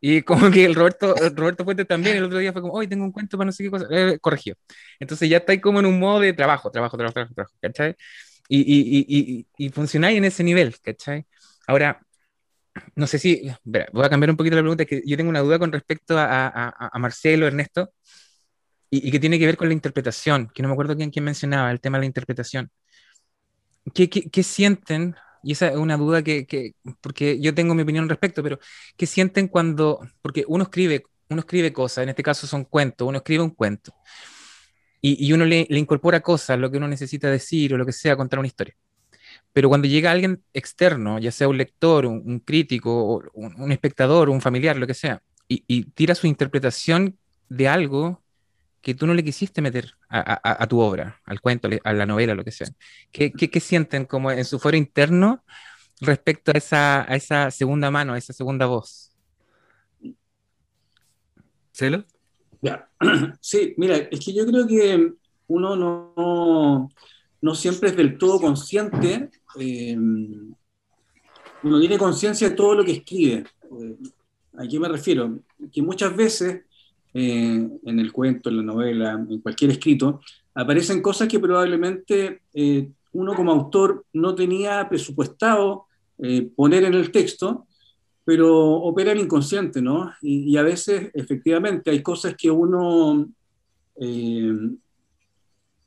[0.00, 3.04] Y como que el Roberto, Roberto Fuentes también el otro día fue como, hoy tengo
[3.04, 4.56] un cuento para no sé qué cosa, eh, corregido.
[4.98, 7.94] Entonces ya estáis como en un modo de trabajo, trabajo, trabajo, trabajo, trabajo ¿cachai?
[8.48, 11.26] Y, y, y, y, y funcionáis en ese nivel, ¿cachai?
[11.66, 12.00] Ahora,
[12.94, 15.58] no sé si, voy a cambiar un poquito la pregunta, que yo tengo una duda
[15.58, 17.92] con respecto a, Marcelo, Ernesto,
[18.90, 21.70] y, que tiene que ver con la interpretación, que no me acuerdo quién, quién mencionaba
[21.70, 22.70] el tema de la interpretación.
[23.94, 25.16] ¿Qué, qué, qué sienten?
[25.42, 28.58] Y esa es una duda que, que, porque yo tengo mi opinión al respecto, pero
[28.96, 33.18] ¿qué sienten cuando, porque uno escribe, uno escribe cosas, en este caso son cuentos, uno
[33.18, 33.94] escribe un cuento,
[35.00, 37.92] y, y uno le, le incorpora cosas, lo que uno necesita decir o lo que
[37.92, 38.76] sea, contar una historia
[39.52, 44.76] pero cuando llega alguien externo, ya sea un lector, un, crítico, un, espectador, un familiar,
[44.76, 48.22] lo que sea, y, tira su interpretación de algo
[48.80, 52.44] que tú no le quisiste meter a, tu obra, al cuento, a la novela, lo
[52.44, 52.68] que sea.
[53.10, 55.44] ¿Qué, qué, sienten como en su foro interno
[56.00, 59.12] respecto a esa, a esa segunda mano, a esa segunda voz?
[62.62, 62.88] Ya.
[63.40, 65.12] Sí, mira, es que yo creo que
[65.48, 66.88] uno no,
[67.42, 69.96] no siempre es del todo consciente, eh,
[71.62, 73.44] uno tiene conciencia de todo lo que escribe.
[73.80, 73.96] Eh,
[74.58, 75.40] ¿A qué me refiero?
[75.72, 76.62] Que muchas veces
[77.14, 80.20] eh, en el cuento, en la novela, en cualquier escrito,
[80.54, 82.42] aparecen cosas que probablemente
[83.12, 85.86] uno como autor no tenía presupuestado
[86.54, 87.66] poner en el texto,
[88.24, 90.12] pero opera el inconsciente, ¿no?
[90.20, 93.28] Y, a veces, efectivamente, hay cosas que uno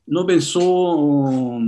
[0.05, 1.59] no pensó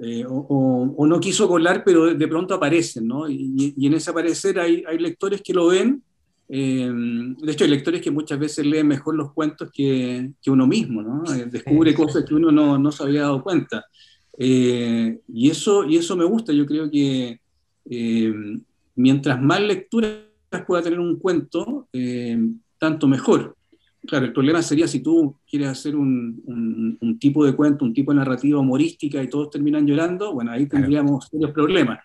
[0.00, 3.28] eh, o, no quiso colar, pero de pronto aparecen, ¿no?
[3.28, 6.02] Y, en ese aparecer hay, hay, lectores que lo ven.
[6.48, 6.90] Eh,
[7.38, 11.02] de hecho, hay lectores que muchas veces leen mejor los cuentos que, que uno mismo,
[11.02, 11.24] ¿no?
[11.34, 13.84] Eh, descubre cosas que uno no, no, se había dado cuenta.
[14.38, 16.52] y, eso, y eso me gusta.
[16.52, 17.40] Yo creo que
[18.94, 20.20] mientras más lecturas
[20.66, 21.88] pueda tener un cuento,
[22.78, 23.57] tanto mejor.
[24.08, 28.10] Claro, el problema sería si tú quieres hacer un, un, tipo de cuento, un tipo
[28.10, 31.98] de narrativa humorística y todos terminan llorando, bueno, ahí tendríamos serios problemas.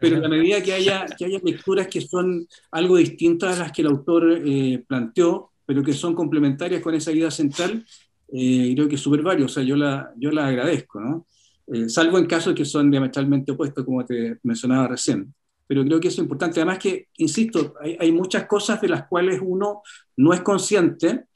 [0.00, 3.72] Pero en la medida que haya, que haya lecturas que son algo distintas a las
[3.72, 7.84] que el autor eh, planteó, pero que son complementarias con esa idea central,
[8.32, 11.26] eh, creo que es súper válido, o sea, yo la, yo la agradezco, ¿no?
[11.68, 15.32] Eh, salvo en casos que son diametralmente opuestos, como te mencionaba recién
[15.66, 16.60] pero creo que es importante.
[16.60, 19.82] Además que, insisto, hay, hay, muchas cosas de las cuales uno
[20.16, 21.26] no es consciente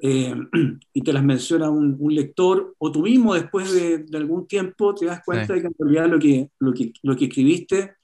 [0.00, 0.34] eh,
[0.92, 4.94] y te las menciona un, un, lector, o tú mismo después de, de, algún tiempo
[4.94, 7.96] te das cuenta de que en realidad lo que, lo que, lo que escribiste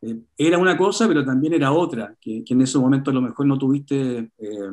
[0.00, 3.20] eh, era una cosa, pero también era otra, que, que, en ese momento a lo
[3.20, 4.70] mejor no tuviste eh,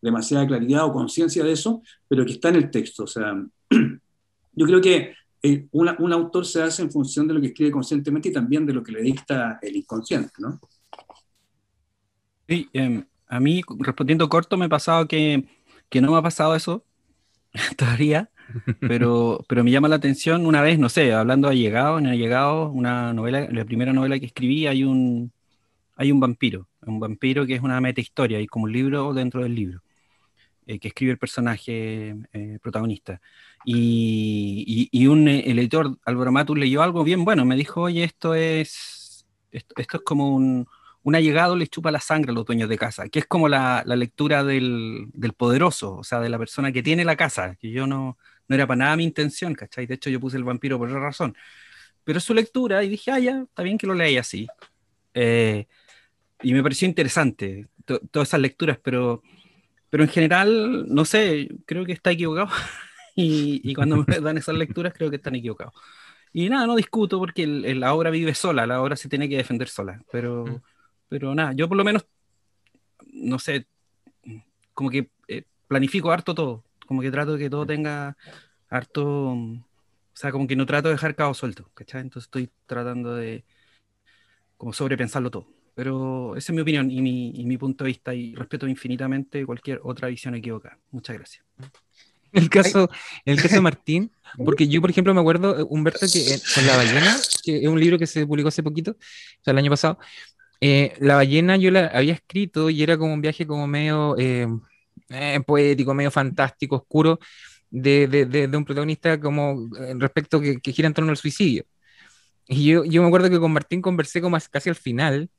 [0.00, 3.04] demasiada claridad o conciencia de eso, pero que está en el texto.
[3.04, 3.34] O sea,
[4.52, 7.70] yo creo que eh, una, un autor se hace en función de lo que escribe
[7.70, 10.60] conscientemente y también de lo que le dicta el inconsciente, ¿no?
[12.48, 15.44] Sí, eh, a mí, respondiendo corto, me ha pasado que,
[15.88, 16.84] que no me ha pasado eso
[17.76, 18.30] todavía,
[18.80, 22.70] pero, pero me llama la atención una vez, no sé, hablando de Llegado, en Llegado,
[22.70, 25.32] una novela, la primera novela que escribí, hay un,
[25.96, 29.42] hay un vampiro, un vampiro que es una meta historia, y como un libro dentro
[29.42, 29.82] del libro,
[30.66, 33.20] eh, que escribe el personaje eh, protagonista.
[33.68, 38.04] Y, y, un eh, el editor, Álvaro Matus, leyó algo bien bueno, me dijo, oye,
[38.04, 40.68] esto es, esto, esto es como un,
[41.02, 43.82] un allegado le chupa la sangre a los dueños de casa, que es como la,
[43.84, 47.72] la lectura del, del, poderoso, o sea, de la persona que tiene la casa, que
[47.72, 49.86] yo no, no era para nada mi intención, ¿cachai?
[49.86, 51.36] De hecho, yo puse el vampiro por esa razón.
[52.04, 54.46] Pero su lectura, y dije, ah, ya, está bien que lo leáis así.
[55.12, 55.66] Eh,
[56.40, 57.66] y me pareció interesante
[58.12, 59.22] todas esas lecturas, pero,
[59.90, 62.48] pero en general, no sé, creo que está equivocado.
[63.16, 65.74] y, cuando me dan esas lecturas creo que están equivocados.
[66.32, 69.38] Y nada, no discuto porque el, la obra vive sola, la obra se tiene que
[69.38, 70.60] defender sola, pero, mm.
[71.08, 72.06] pero nada, yo por lo menos,
[73.12, 73.66] no sé,
[74.74, 78.16] como que eh, planifico harto todo, como que trato de que todo tenga
[78.68, 79.62] harto, o
[80.12, 82.02] sea, como que no trato de dejar cabo suelto, ¿cachai?
[82.02, 83.44] Entonces estoy tratando de
[84.58, 85.46] como sobrepensarlo todo.
[85.74, 89.44] Pero esa es mi opinión y mi, y mi punto de vista y respeto infinitamente
[89.44, 90.78] cualquier otra visión equivocada.
[90.90, 91.44] Muchas gracias.
[92.36, 92.88] El caso,
[93.24, 94.10] el caso de Martín,
[94.44, 97.66] porque yo, por ejemplo, me acuerdo, eh, Humberto, que eh, con La ballena, que es
[97.66, 99.98] un libro que se publicó hace poquito, o sea, el año pasado,
[100.60, 104.46] eh, La ballena yo la había escrito y era como un viaje como medio eh,
[105.10, 107.18] eh, poético, medio fantástico, oscuro,
[107.70, 109.68] de, de, de, un protagonista como
[109.98, 111.64] respecto que, que, gira en torno al suicidio.
[112.48, 115.30] Y yo, yo me acuerdo que con Martín conversé como casi al final,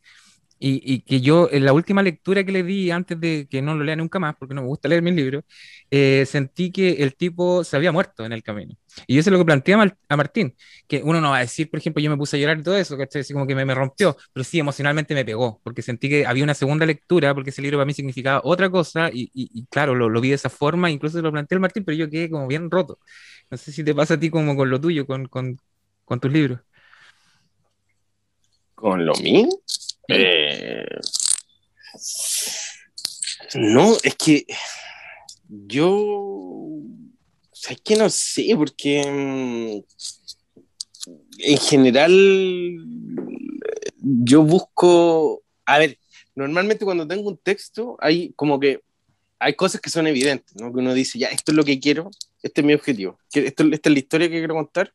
[0.60, 3.84] y, que yo, en la última lectura que le di, antes de que no lo
[3.84, 5.44] lea nunca más, porque no me gusta leer mis libros,
[5.92, 8.76] eh, sentí que el tipo se había muerto en el camino.
[9.06, 10.56] Y eso es lo que plantea a Martín,
[10.88, 12.78] que uno no va a decir, por ejemplo, yo me puse a llorar y todo
[12.78, 16.26] eso, que Así como que me, rompió, pero sí, emocionalmente me pegó, porque sentí que
[16.26, 20.22] había una segunda lectura, porque ese libro para mí significaba otra cosa, y, claro, lo,
[20.22, 23.00] vi de esa forma, incluso lo planteé el Martín, pero yo quedé como bien roto.
[23.50, 26.60] No sé si te pasa a ti como con lo tuyo, con, con tus libros.
[28.78, 29.50] ¿Con lo mío?
[30.10, 30.86] Eh,
[33.56, 34.46] no, es que
[35.50, 36.82] yo,
[37.70, 42.78] es que no sé, porque mm, en general
[44.02, 45.98] yo busco, a ver,
[46.36, 48.82] normalmente cuando tengo un texto hay como que
[49.40, 50.74] hay cosas que son evidentes, ¿no?
[50.74, 52.10] Que uno dice, ya, esto es lo que quiero,
[52.42, 54.94] este es mi objetivo, esto, esta es la historia que quiero contar,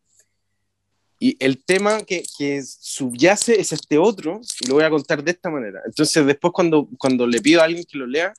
[1.22, 5.30] y el tema que, que, subyace es este otro, y lo voy a contar de
[5.30, 5.80] esta manera.
[5.86, 8.34] Entonces, después cuando, cuando le pido a alguien que lo lea,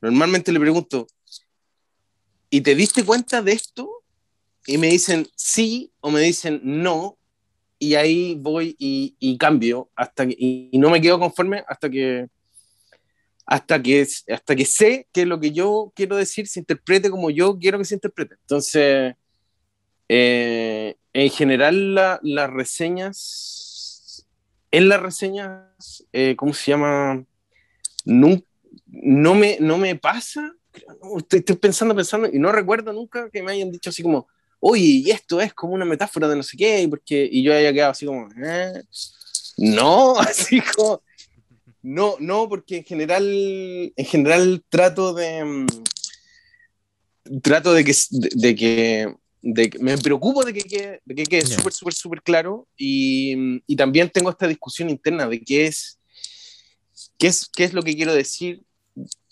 [0.00, 1.06] normalmente le pregunto,
[2.48, 4.02] ¿y te diste cuenta de esto?
[4.66, 7.18] Y me dicen sí o me dicen no,
[7.78, 11.90] y ahí voy y, y cambio, hasta que, y, y, no me quedo conforme hasta
[11.90, 12.28] que,
[13.44, 17.58] hasta que, hasta que sé que lo que yo quiero decir se interprete como yo
[17.58, 18.36] quiero que se interprete.
[18.40, 19.14] Entonces,
[20.08, 24.26] eh, en general, las reseñas,
[24.70, 27.24] en las reseñas, eh, ¿cómo se llama?
[28.04, 28.42] No,
[28.86, 30.52] no, me, no me pasa,
[31.18, 34.28] estoy, estoy, pensando, pensando, y no recuerdo nunca que me hayan dicho así como,
[34.60, 37.54] oye, y esto es como una metáfora de no sé qué, y, porque, y yo
[37.54, 38.82] haya quedado así como, eh,
[39.56, 41.02] no, así como,
[41.82, 45.66] no, no, porque en general, en general trato de, mm,
[47.42, 49.14] trato de que, de, que,
[49.48, 52.66] de me preocupo de que quede, de que quede súper, súper, súper claro.
[52.76, 56.00] Y, y, también tengo esta discusión interna de qué es,
[57.16, 58.64] qué es, qué es lo que quiero decir,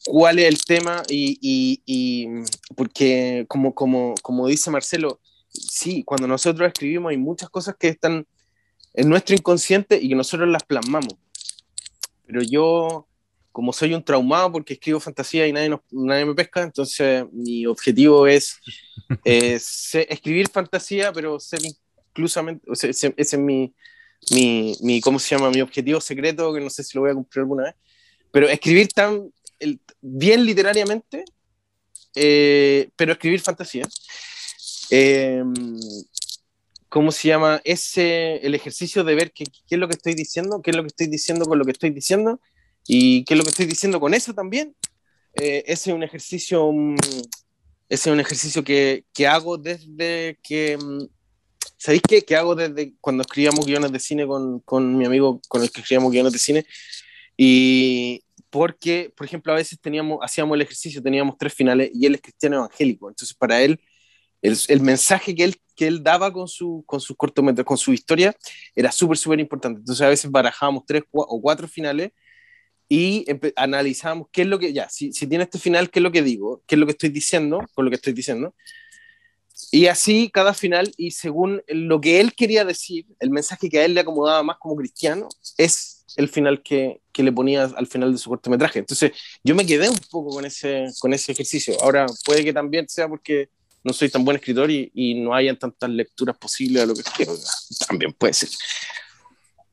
[0.07, 2.29] cuál es el tema y, y, y
[2.77, 8.25] porque como, como, como dice Marcelo, sí, cuando nosotros escribimos hay muchas cosas que están
[8.93, 11.15] en nuestro inconsciente y que nosotros las plasmamos.
[12.25, 13.09] Pero yo,
[13.55, 18.27] como soy un traumado porque escribo fantasía y nadie, nadie me pesca, entonces mi objetivo
[18.27, 18.59] es,
[19.25, 23.73] escribir fantasía, pero ser inclusamente, o sea, ese, es mi,
[24.33, 25.51] mi, mi, ¿cómo se llama?
[25.51, 27.75] Mi objetivo secreto, que no sé si lo voy a cumplir alguna vez,
[28.33, 31.25] pero escribir tan el, bien literariamente,
[32.17, 33.87] eh, pero escribir fantasía.
[34.91, 35.45] Eh,
[36.89, 37.61] ¿cómo se llama?
[37.63, 40.83] Ese, el ejercicio de ver qué, qué, es lo que estoy diciendo, qué es lo
[40.83, 42.41] que estoy diciendo con lo que estoy diciendo
[42.87, 44.75] y qué es lo que estoy diciendo con eso también.
[45.35, 46.97] Eh, ese es un ejercicio, mm,
[47.89, 51.07] ese es un ejercicio que, que hago desde que, mm,
[51.77, 52.23] ¿sabéis qué?
[52.23, 55.81] Que hago desde cuando escribíamos guiones de cine con, con mi amigo con el que
[55.81, 56.67] escribíamos guiones de cine
[57.37, 62.15] y porque, por ejemplo, a veces teníamos, hacíamos el ejercicio, teníamos tres finales y él
[62.15, 63.81] es cristiano evangélico, entonces para él
[64.43, 67.93] el, el mensaje que él que él daba con, su, con sus cortometrajes, con su
[67.93, 68.33] historia,
[68.77, 69.81] era súper, súper importante.
[69.81, 72.13] Entonces a veces barajábamos tres o cuatro finales
[72.95, 73.27] y
[73.57, 76.23] analizábamos qué es lo que, ya, si, si tiene este final, qué es lo que
[76.23, 78.55] digo, qué es lo que estoy diciendo, con lo que estoy diciendo.
[79.73, 83.85] Y así cada final, y según lo que él quería decir, el mensaje que a
[83.85, 85.29] él le acomodaba más como cristiano,
[85.59, 88.79] es el final que, que le ponía al final de su cortometraje.
[88.79, 89.11] Entonces
[89.43, 91.75] yo me quedé un poco con ese, con ese ejercicio.
[91.83, 93.49] Ahora puede que también sea porque
[93.83, 97.03] no soy tan buen escritor y, y no hayan tantas lecturas posibles a lo que
[97.17, 97.35] quiero.
[97.89, 98.51] También puede ser.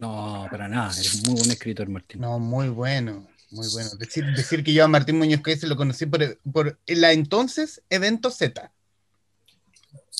[0.01, 2.21] No, para nada, eres muy buen escritor, Martín.
[2.21, 3.91] No, muy bueno, muy bueno.
[3.99, 8.31] Decir, decir que yo a Martín Muñoz se lo conocí por, por la entonces Evento
[8.31, 8.71] Z.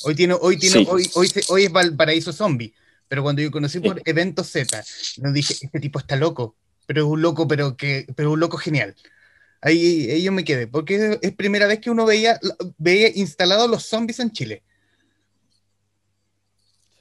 [0.04, 0.88] Hoy tiene, hoy tiene, sí.
[0.88, 2.76] hoy, hoy, hoy, es Valparaíso Zombie,
[3.08, 4.84] pero cuando yo conocí por Evento Z,
[5.18, 8.58] nos dije, este tipo está loco, pero es un loco, pero que, pero un loco
[8.58, 8.96] genial.
[9.62, 12.40] Ahí, ahí, yo me quedé, porque es primera vez que uno veía,
[12.78, 14.62] veía instalados los zombies en Chile.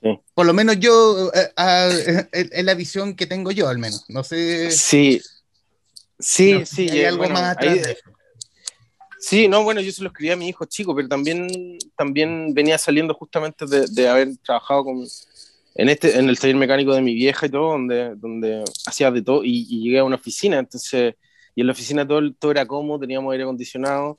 [0.03, 0.19] Sí.
[0.35, 4.05] Por lo menos yo, eh, eh, es la visión que tengo yo, al menos.
[4.09, 4.71] No sé.
[4.71, 5.21] Sí,
[6.19, 6.89] sí, no, sí.
[6.89, 8.11] Hay eh, algo bueno, más atrás ahí, de eso.
[9.19, 12.79] Sí, no, bueno, yo se lo escribí a mi hijo chico, pero también, también venía
[12.79, 15.07] saliendo justamente de, de haber trabajado con,
[15.75, 19.21] en, este, en el taller mecánico de mi vieja y todo, donde, donde hacía de
[19.21, 21.15] todo, y, y llegué a una oficina, entonces
[21.55, 24.19] y en la oficina todo, todo era cómodo, teníamos aire acondicionado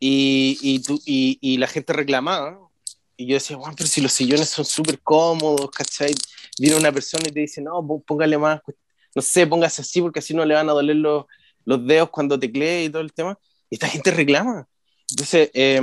[0.00, 2.58] y, y, y, y la gente reclamaba.
[3.20, 6.14] Y yo decía, bueno, pero si los sillones son súper cómodos, ¿cachai?
[6.56, 8.60] Viene una persona y te dice, no, póngale más,
[9.12, 11.26] no sé, póngase así porque así no le van a doler los,
[11.64, 13.36] los dedos cuando teclee y todo el tema.
[13.68, 14.68] Y esta gente reclama.
[15.10, 15.80] Entonces, eh,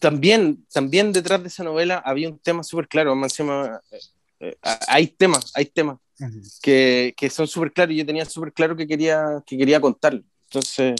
[0.00, 3.98] también, también detrás de esa novela había un tema súper claro, más encima, eh,
[4.40, 4.56] eh,
[4.88, 5.98] hay temas, hay temas
[6.62, 10.22] que, que son súper claros y yo tenía súper claro que quería, que quería contar.
[10.44, 10.94] Entonces,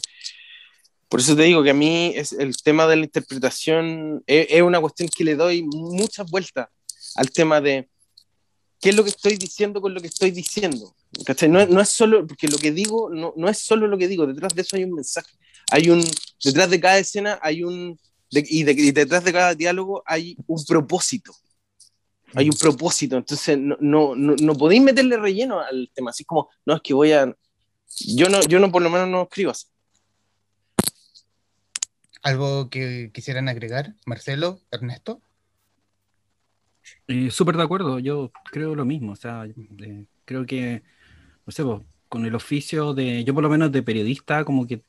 [1.08, 4.62] por eso te digo que a mí es, el tema de la interpretación es, es,
[4.62, 6.68] una cuestión que le doy muchas vueltas
[7.16, 7.88] al tema de
[8.80, 10.94] qué es lo que estoy diciendo con lo que estoy diciendo.
[11.48, 14.26] No, no, es solo, porque lo que digo no, no, es solo lo que digo,
[14.26, 15.30] detrás de eso hay un mensaje.
[15.70, 16.04] Hay un,
[16.42, 17.98] detrás de cada escena hay un,
[18.30, 21.32] de, y, de, y detrás de cada diálogo hay un propósito
[22.34, 26.50] hay un propósito, entonces no, no, no, no, podéis meterle relleno al tema, así como,
[26.66, 27.32] no, es que voy a...
[28.16, 29.66] Yo no, yo no por lo menos no escribo así.
[32.24, 35.22] ¿Algo que quisieran agregar, Marcelo, Ernesto?
[37.06, 40.82] Eh, Súper de acuerdo, yo creo lo mismo, o sea, eh, creo que,
[41.46, 44.84] no sé, vos, con el oficio de, yo por lo menos de periodista, como que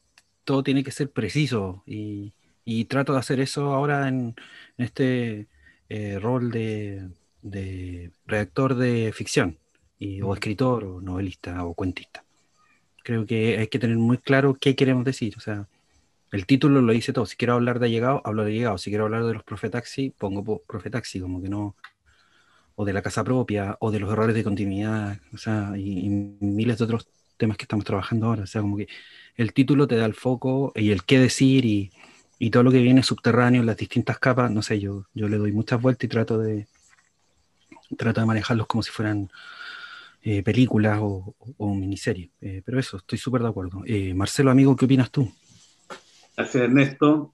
[0.46, 2.34] todo tiene que ser preciso y,
[2.66, 4.36] y trato de hacer eso ahora en,
[4.78, 5.48] en este
[5.90, 7.10] eh, rol de,
[7.42, 9.60] de redactor de ficción,
[10.00, 12.26] y, o escritor, o novelista, o cuentista.
[13.04, 15.36] Creo que hay que tener muy claro qué queremos decir.
[15.38, 15.68] O sea,
[16.32, 17.26] el título lo dice todo.
[17.26, 18.78] Si quiero hablar de llegado, hablo de llegado.
[18.78, 21.76] Si quiero hablar de los profetaxi, pongo profetaxi, como que no.
[22.76, 26.10] O de la casa propia, o de los errores de continuidad, o sea, y, y
[26.10, 27.08] miles de otros
[27.38, 28.44] temas que estamos trabajando ahora.
[28.44, 28.88] O sea, como que
[29.38, 31.92] el título te da el foco y el qué decir y,
[32.40, 35.52] y todo lo que viene subterráneo, las distintas capas, no sé, yo, yo le doy
[35.52, 36.68] muchas vueltas y trato de,
[37.98, 39.30] trato de manejarlos como si fueran
[40.22, 42.30] eh, películas o, miniseries.
[42.42, 43.84] Eh, pero eso, estoy súper de acuerdo.
[43.86, 45.32] Eh, Marcelo, amigo, ¿qué opinas tú?
[46.36, 47.34] Gracias, Ernesto.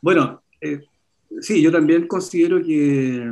[0.00, 0.42] bueno,
[1.40, 3.30] sí, yo también considero que,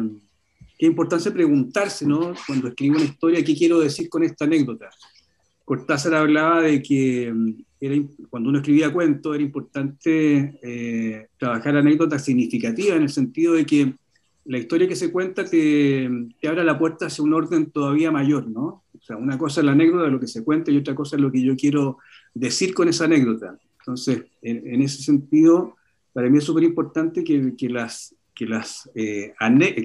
[0.79, 2.35] que es importante preguntarse, ¿no?
[2.47, 4.91] Cuando escribo una historia, ¿qué quiero decir con esta anécdota?
[5.65, 7.33] Cortázar hablaba de que
[8.29, 13.95] cuando uno escribía cuentos era importante trabajar anécdotas significativas en el sentido de que
[14.45, 18.49] la historia que se cuenta te, te, abre la puerta hacia un orden todavía mayor,
[18.49, 18.83] ¿no?
[18.99, 21.23] O sea, una cosa es la anécdota lo que se cuenta y otra cosa es
[21.23, 21.99] lo que yo quiero
[22.35, 23.59] decir con esa anécdota.
[23.81, 25.76] Entonces, en, ese sentido,
[26.12, 29.33] para mí es súper importante que, las, que, las, eh,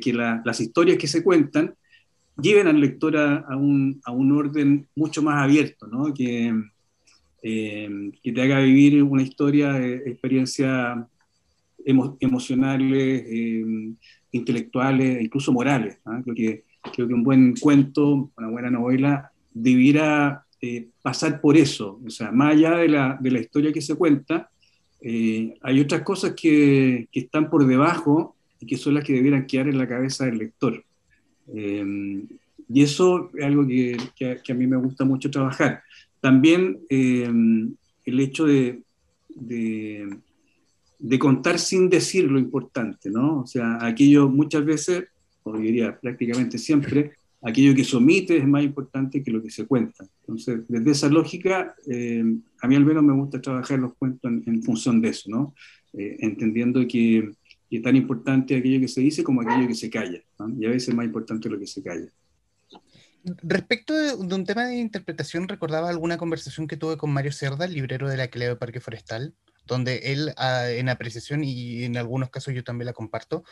[0.01, 1.75] que las historias que se cuentan
[2.41, 6.13] lleven al lector a, un, a un, orden mucho más abierto, ¿no?
[6.13, 6.53] Que,
[7.41, 10.97] eh, que te haga vivir una historia, de experiencias
[11.85, 13.93] emocionales, eh,
[14.31, 15.99] intelectuales, incluso morales.
[16.23, 21.99] Creo, que, creo que un buen cuento, una buena novela, debiera eh, pasar por eso.
[22.05, 24.49] O sea, más allá de la, de la historia que se cuenta,
[25.01, 29.45] eh, hay otras cosas que, que, están por debajo y que son las que debieran
[29.45, 30.83] quedar en la cabeza del lector.
[31.53, 32.23] Eh,
[32.67, 35.83] y eso es algo que, que, a mí me gusta mucho trabajar.
[36.19, 38.81] También el hecho de,
[39.29, 40.07] de
[40.99, 43.41] de contar sin decir lo importante, ¿no?
[43.41, 45.05] O sea, aquello muchas veces,
[45.43, 47.11] o diría prácticamente siempre,
[47.45, 50.03] aquello que se omite es más importante que lo que se cuenta.
[50.21, 52.23] Entonces, desde esa lógica, eh,
[52.59, 55.53] a mí al menos me gusta trabajar los cuentos en, función de eso, ¿no?
[55.93, 57.31] Eh, entendiendo que,
[57.69, 60.49] es tan importante aquello que se dice como aquello que se calla, ¿no?
[60.57, 62.09] y a veces es más importante lo que se calla.
[63.43, 67.73] Respecto de, un tema de interpretación, recordaba alguna conversación que tuve con Mario Cerda, el
[67.73, 69.33] librero de la Cleo Parque Forestal,
[69.65, 73.43] donde él ah, en apreciación y en algunos casos yo también la comparto,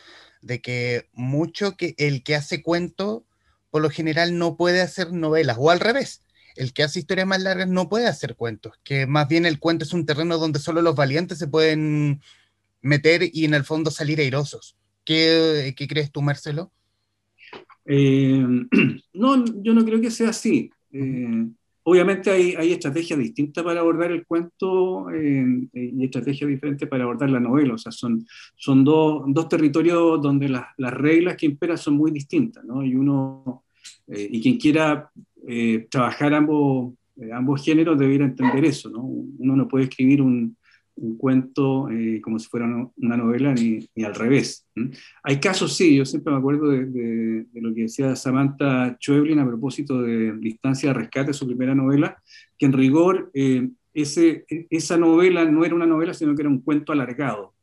[0.42, 3.26] de que mucho que el que hace cuento
[3.74, 6.22] por lo general no puede hacer novelas o al revés.
[6.56, 9.84] El que hace historias más largas no puede hacer cuentos, que más bien el cuento
[9.84, 12.22] es un terreno donde solo los valientes se pueden
[12.84, 14.78] meter y en el fondo salir airosos.
[15.04, 16.72] ¿Qué, qué crees tú, Marcelo?
[17.86, 18.46] Eh,
[19.14, 20.70] no, yo no creo que sea así.
[20.92, 21.48] Eh,
[21.86, 27.30] Obviamente hay, hay, estrategias distintas para abordar el cuento eh, y estrategias diferentes para abordar
[27.30, 27.74] la novela.
[27.74, 32.12] O sea, son, son dos, dos territorios donde las, las reglas que imperan son muy
[32.12, 32.84] distintas, ¿no?
[32.84, 33.63] Y uno,
[34.08, 35.10] eh, y quien quiera
[35.48, 36.94] eh, trabajar ambos,
[37.32, 39.04] ambos géneros debiera entender eso, ¿no?
[39.04, 40.56] Uno no puede escribir un,
[40.96, 42.66] un cuento eh, como si fuera
[42.98, 44.68] una novela ni, ni al revés.
[45.24, 49.48] Hay casos, sí, yo siempre me acuerdo de, de, lo que decía Samantha Schweblin a
[49.48, 52.22] propósito de Distancia de Rescate, su primera novela,
[52.58, 56.62] que en rigor eh, ese, esa novela no era una novela, sino que era un
[56.62, 57.54] cuento alargado.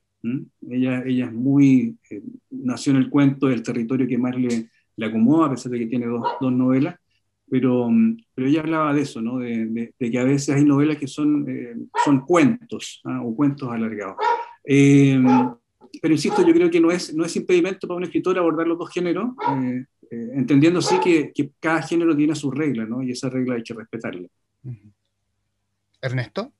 [0.68, 5.06] Ella, ella es muy, eh, nació en el cuento del territorio que más le, le
[5.06, 6.96] acomoda, a pesar de que tiene dos, dos novelas,
[7.50, 9.38] pero, mm, pero ella hablaba de eso, ¿no?
[9.38, 11.74] de, de, que a veces hay novelas que son, eh,
[12.04, 13.20] son cuentos ¿ah?
[13.22, 14.16] o cuentos alargados.
[14.64, 15.20] Eh,
[16.00, 18.78] pero insisto, yo creo que no es, no es impedimento para un escritor abordar los
[18.78, 23.02] dos géneros, eh, entendiendo sí que, que, cada género tiene sus reglas, ¿no?
[23.02, 24.28] y esa regla hay que respetarla.
[26.00, 26.52] Ernesto.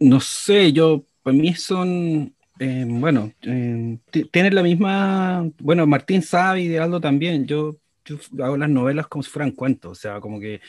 [0.00, 3.98] no sé, yo, para mí son bueno, eh,
[4.32, 7.76] la misma, bueno, Martín sabe y Aldo también, yo
[8.06, 10.60] yo hago las novelas como si fueran cuentos, o sea, como que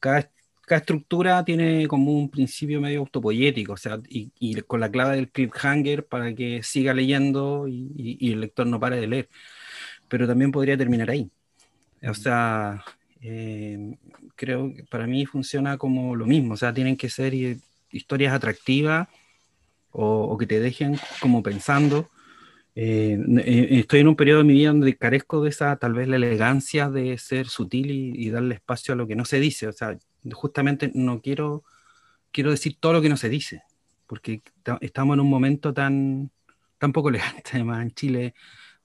[0.00, 0.30] cada,
[0.66, 5.16] cada estructura tiene como un principio medio autopoyético, o sea, y, y con la clave
[5.16, 9.28] del cliffhanger para que siga leyendo y, y, el lector no pare de leer.
[10.08, 11.30] Pero también podría terminar ahí.
[12.02, 12.84] O sea,
[13.22, 13.96] eh,
[14.36, 17.34] creo que para mí funciona como lo mismo, o sea, tienen que ser
[17.92, 19.08] historias atractivas
[19.92, 22.08] o, que te dejen como pensando
[22.74, 26.08] eh, eh, estoy en un periodo de mi vida donde carezco de esa, tal vez,
[26.08, 29.66] la elegancia de ser sutil y, darle espacio a lo que no se dice.
[29.68, 29.98] O sea,
[30.32, 31.64] justamente no quiero,
[32.32, 33.62] quiero decir todo lo que no se dice,
[34.06, 34.42] porque
[34.80, 36.30] estamos en un momento tan,
[36.78, 38.34] tan poco elegante, además, en Chile,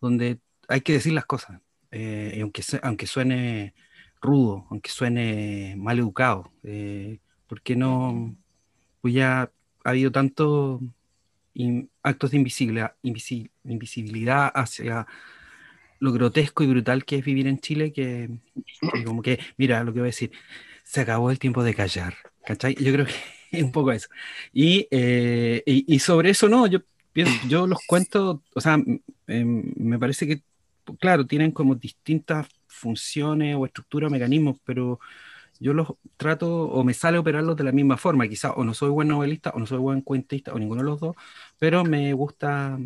[0.02, 3.76] donde hay que decir las cosas, eh, aunque, aunque suene
[4.22, 6.52] rudo, aunque suene mal educado,
[7.48, 8.36] porque no,
[9.02, 9.52] pues ya
[9.86, 10.82] ha habido tanto
[12.04, 12.96] actos de invisibilidad,
[13.64, 15.08] invisibilidad hacia
[16.00, 18.30] lo grotesco y brutal que es vivir en Chile, que,
[19.06, 20.32] como que, mira lo que voy a decir,
[20.84, 22.16] se acabó el tiempo de callar,
[22.46, 22.76] ¿cachai?
[22.76, 23.14] Yo creo que
[23.52, 24.10] es un poco eso.
[24.52, 26.80] Y, eh, y, sobre eso no, yo,
[27.48, 28.78] yo los cuento, o sea,
[29.28, 30.42] em, me parece que,
[31.00, 35.00] claro, tienen como distintas funciones o estructuras, mecanismos, pero,
[35.60, 38.28] yo los trato o me sale operarlos de la misma forma.
[38.28, 41.00] Quizás o no soy buen novelista o no soy buen cuentista o ninguno de los
[41.00, 41.16] dos,
[41.60, 42.78] pero me gusta,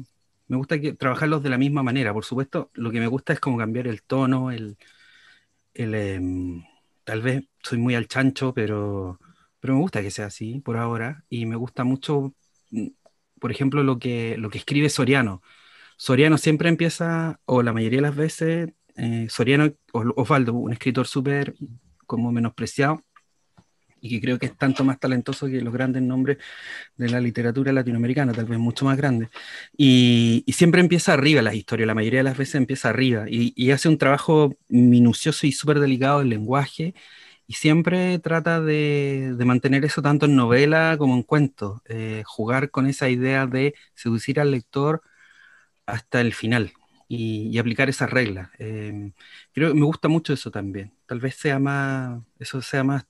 [0.48, 2.14] me gusta que, trabajarlos de la misma manera.
[2.14, 4.78] Por supuesto, lo que me gusta es como cambiar el tono, el,
[5.74, 6.64] el em,
[7.04, 9.20] tal vez soy muy al chancho, pero,
[9.60, 12.34] pero me gusta que sea así por ahora y me gusta mucho,
[12.72, 12.88] mm,
[13.40, 15.42] por ejemplo, lo que, lo que escribe Soriano.
[15.98, 21.56] Soriano siempre empieza, o la mayoría de las veces, eh, Soriano, Osvaldo, un escritor súper
[22.10, 23.04] como menospreciado
[24.02, 26.38] y que creo que es tanto más talentoso que los grandes nombres
[26.98, 29.30] de la literatura latinoamericana, tal vez mucho más grande.
[29.78, 33.90] Y, siempre empieza arriba las historias, la mayoría de las veces empieza arriba y, hace
[33.90, 36.96] un trabajo minucioso y súper delicado del lenguaje
[37.48, 42.88] y siempre trata de, mantener eso tanto en novela como en cuento, eh, jugar con
[42.88, 45.02] esa idea de seducir al lector
[45.86, 46.74] hasta el final
[47.10, 48.50] y, aplicar esas reglas.
[48.60, 49.12] Eh,
[49.54, 50.94] creo que me gusta mucho eso también.
[51.08, 53.06] Tal vez sea más, eso sea más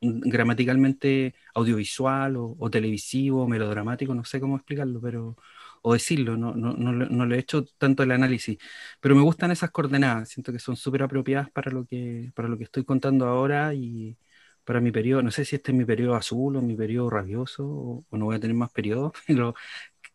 [0.00, 5.36] gramaticalmente audiovisual o, televisivo, o melodramático, no sé cómo explicarlo, pero
[5.82, 8.58] o decirlo, no, no, no, no, le he hecho tanto el análisis,
[9.00, 12.56] pero me gustan esas coordenadas, siento que son súper apropiadas para lo que, para lo
[12.58, 14.16] que estoy contando ahora y
[14.64, 17.66] para mi periodo, no sé si este es mi periodo azul o mi periodo rabioso,
[17.66, 19.54] o, o no voy a tener más periodos, pero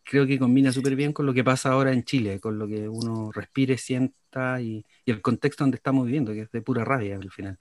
[0.10, 2.90] creo que combina súper bien con lo que pasa ahora en Chile, con lo que
[2.90, 7.32] uno respire, sienta y, el contexto donde estamos viviendo, que es de pura rabia al
[7.32, 7.58] final.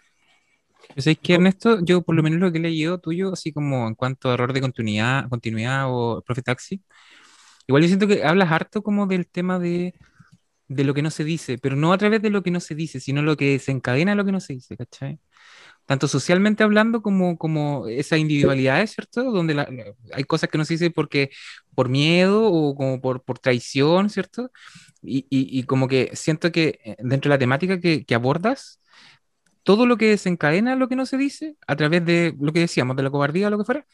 [0.97, 1.85] ¿Sabes que Ernesto?
[1.85, 4.53] Yo por lo menos lo que he leído tuyo, así como en cuanto a error
[4.53, 6.83] de continuidad, continuidad o Profe Taxi,
[7.67, 9.95] igual yo siento que hablas harto como del tema de,
[10.69, 12.75] de lo que no se dice, pero no a través de lo que no se
[12.75, 15.21] dice, sino lo que desencadena lo que no se dice, ¿cachai?
[15.89, 19.25] Tanto socialmente hablando como, como esa individualidad, ¿cierto?
[19.33, 21.31] Donde hay cosas que no se dice porque
[21.75, 24.53] por miedo o como por, por traición, ¿cierto?
[25.01, 28.83] Y, y, como que siento que eh, dentro de la temática que, que, abordas,
[29.63, 32.95] todo lo que desencadena lo que no se dice, a través de lo que decíamos,
[32.97, 33.87] de la cobardía o lo que fuera,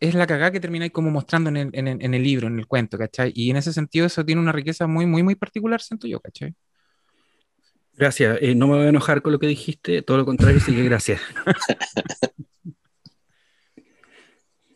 [0.00, 2.66] es la cagada que termináis como mostrando en el, en, en el libro, en el
[2.66, 3.32] cuento, ¿cachai?
[3.36, 6.54] Y en ese sentido eso tiene una riqueza muy, muy, muy particular, siento yo, ¿cachai?
[7.98, 8.38] Gracias.
[8.40, 10.84] Eh, no me voy a enojar con lo que dijiste, todo lo contrario, sí que
[10.84, 11.20] gracias.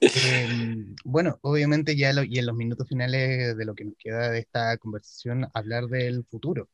[0.04, 4.40] Em, bueno, obviamente ya y en los minutos finales de lo que nos queda de
[4.40, 6.68] esta conversación, hablar del futuro.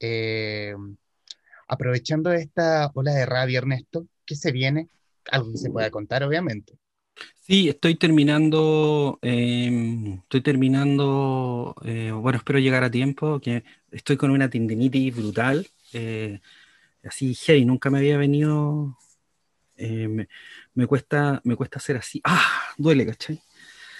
[0.00, 0.96] Em,
[1.68, 4.88] aprovechando esta ola de rabia, Ernesto, ¿qué se viene?
[5.30, 6.76] Algo que se pueda contar, obviamente.
[7.40, 14.32] Sí, estoy terminando, em, estoy terminando, eh, bueno, espero llegar a tiempo, que estoy con
[14.32, 16.40] una tendinitis brutal, eh,
[17.04, 18.98] así heavy, nunca me había venido,
[19.76, 20.26] eh,
[20.74, 23.40] me, cuesta, me cuesta hacer así, ah, duele, ¿cachai?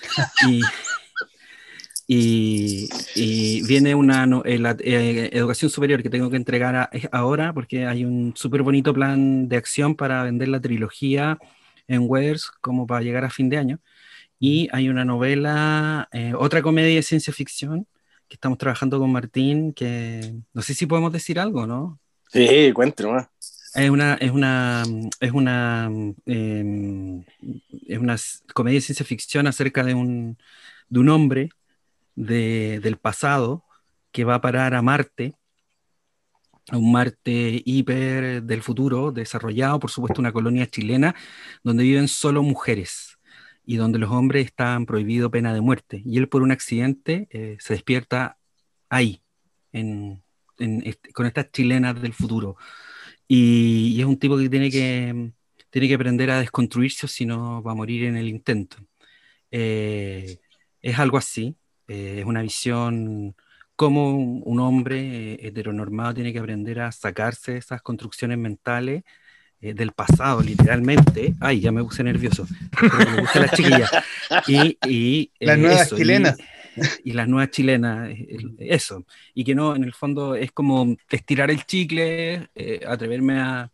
[2.08, 8.34] Y, y, viene una eh, educación superior que tengo que entregar ahora porque hay un
[8.36, 11.38] súper bonito plan de acción para vender la trilogía
[11.86, 13.80] en Weathers como para llegar a fin de año.
[14.38, 17.86] Y hay una novela, otra comedia de ciencia ficción
[18.34, 21.98] estamos trabajando con Martín, que no sé si podemos decir algo, ¿no?
[22.28, 23.26] Sí, cuéntanos.
[23.74, 24.84] Es una, es una,
[25.20, 25.90] es una,
[26.26, 27.24] em,
[27.86, 28.16] es una
[28.54, 30.38] comedia de ciencia ficción acerca de un,
[30.88, 31.50] de un hombre
[32.14, 33.64] de, del pasado
[34.10, 35.34] que va a parar a Marte,
[36.70, 41.14] a un Marte hiper del futuro, desarrollado, por supuesto, una colonia chilena
[41.64, 43.18] donde viven solo mujeres
[43.64, 46.02] y donde los hombres están prohibidos pena de muerte.
[46.04, 48.38] Y él por un accidente eh, se despierta
[48.88, 49.22] ahí,
[49.72, 50.22] en,
[50.58, 52.56] este, con estas chilenas del futuro.
[53.28, 55.32] Y, es un tipo que tiene que,
[55.70, 58.78] tiene que aprender a desconstruirse si no va a morir en el intento.
[59.50, 60.38] Eh,
[60.80, 61.56] es algo así,
[61.88, 63.34] eh, es una visión
[63.76, 69.02] como un hombre heteronormado tiene que aprender a sacarse esas construcciones mentales
[69.64, 71.34] eh, del pasado, literalmente.
[71.38, 72.48] Ay, ya me puse nervioso.
[72.82, 73.90] Me gusta las chiquillas.
[74.48, 76.36] Y, y las eh, nuevas chilenas.
[77.04, 79.04] Y, las nuevas chilenas, eh, eso.
[79.34, 82.48] Y que no, en el fondo es como estirar el chicle,
[82.88, 83.72] atreverme a,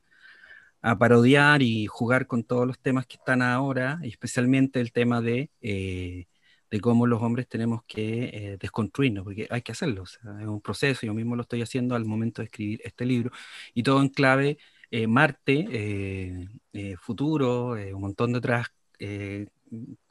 [0.82, 5.22] a, parodiar y jugar con todos los temas que están ahora, y especialmente el tema
[5.22, 10.02] de, de cómo los hombres tenemos que desconstruirnos, porque hay que hacerlo.
[10.02, 13.06] O sea, es un proceso, yo mismo lo estoy haciendo al momento de escribir este
[13.06, 13.30] libro,
[13.72, 14.58] y todo en clave
[14.90, 18.68] eh, Marte, eh, eh, futuro, un montón de otras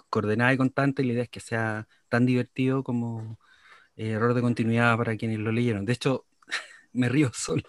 [0.10, 3.40] coordenadas y constantes, y la idea es que sea tan divertido como
[3.98, 5.86] error de continuidad para quienes lo leyeron.
[5.86, 6.26] De hecho,
[6.94, 7.64] me río solo.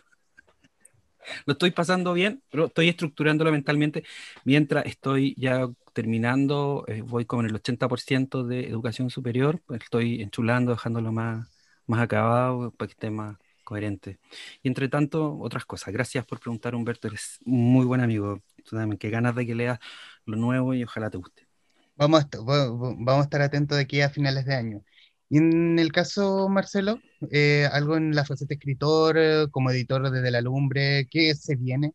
[1.47, 4.05] Lo estoy pasando bien, pero estoy estructurándolo mentalmente
[4.45, 11.13] mientras estoy ya terminando, voy con el 80% de educación superior, pues estoy enchulando, dejándolo
[11.13, 11.49] más,
[11.87, 13.37] más acabado para que esté más
[13.69, 14.19] coherente.
[14.63, 15.93] Y entre tanto, otras cosas.
[15.93, 17.09] Gracias por preguntar, Humberto.
[17.09, 18.43] Eres muy buen amigo.
[18.65, 19.79] Tú también, qué ganas de que leas
[20.25, 21.47] lo nuevo y ojalá te guste.
[21.95, 24.83] Vamos a, vamos estar atentos de aquí a finales de año.
[25.29, 26.99] Y en el caso, Marcelo,
[27.31, 31.93] eh, algo en la faceta escritor, como editor desde la lumbre, ¿qué se viene?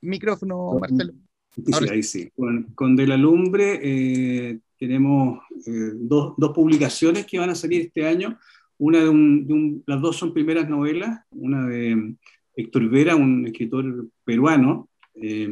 [0.00, 1.12] Micrófono, Marcelo.
[1.54, 2.32] Sí, ahí sí.
[2.34, 7.82] Con, con De la Lumbre eh, tenemos eh, dos, dos publicaciones que van a salir
[7.82, 8.38] este año.
[8.78, 12.16] Una de un, de un- las dos son primeras novelas, una de mm,
[12.56, 15.48] Héctor Vera, un escritor peruano, eh,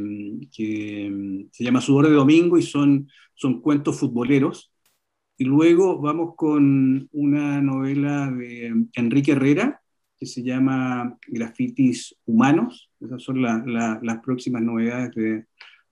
[0.54, 4.72] que mm, se llama Sudor de Domingo y son, son cuentos futboleros.
[5.38, 9.80] Y luego vamos con una novela de Enrique Herrera,
[10.18, 12.90] que se llama Grafitis Humanos.
[13.00, 15.44] Esas son la- la- las próximas novedades de,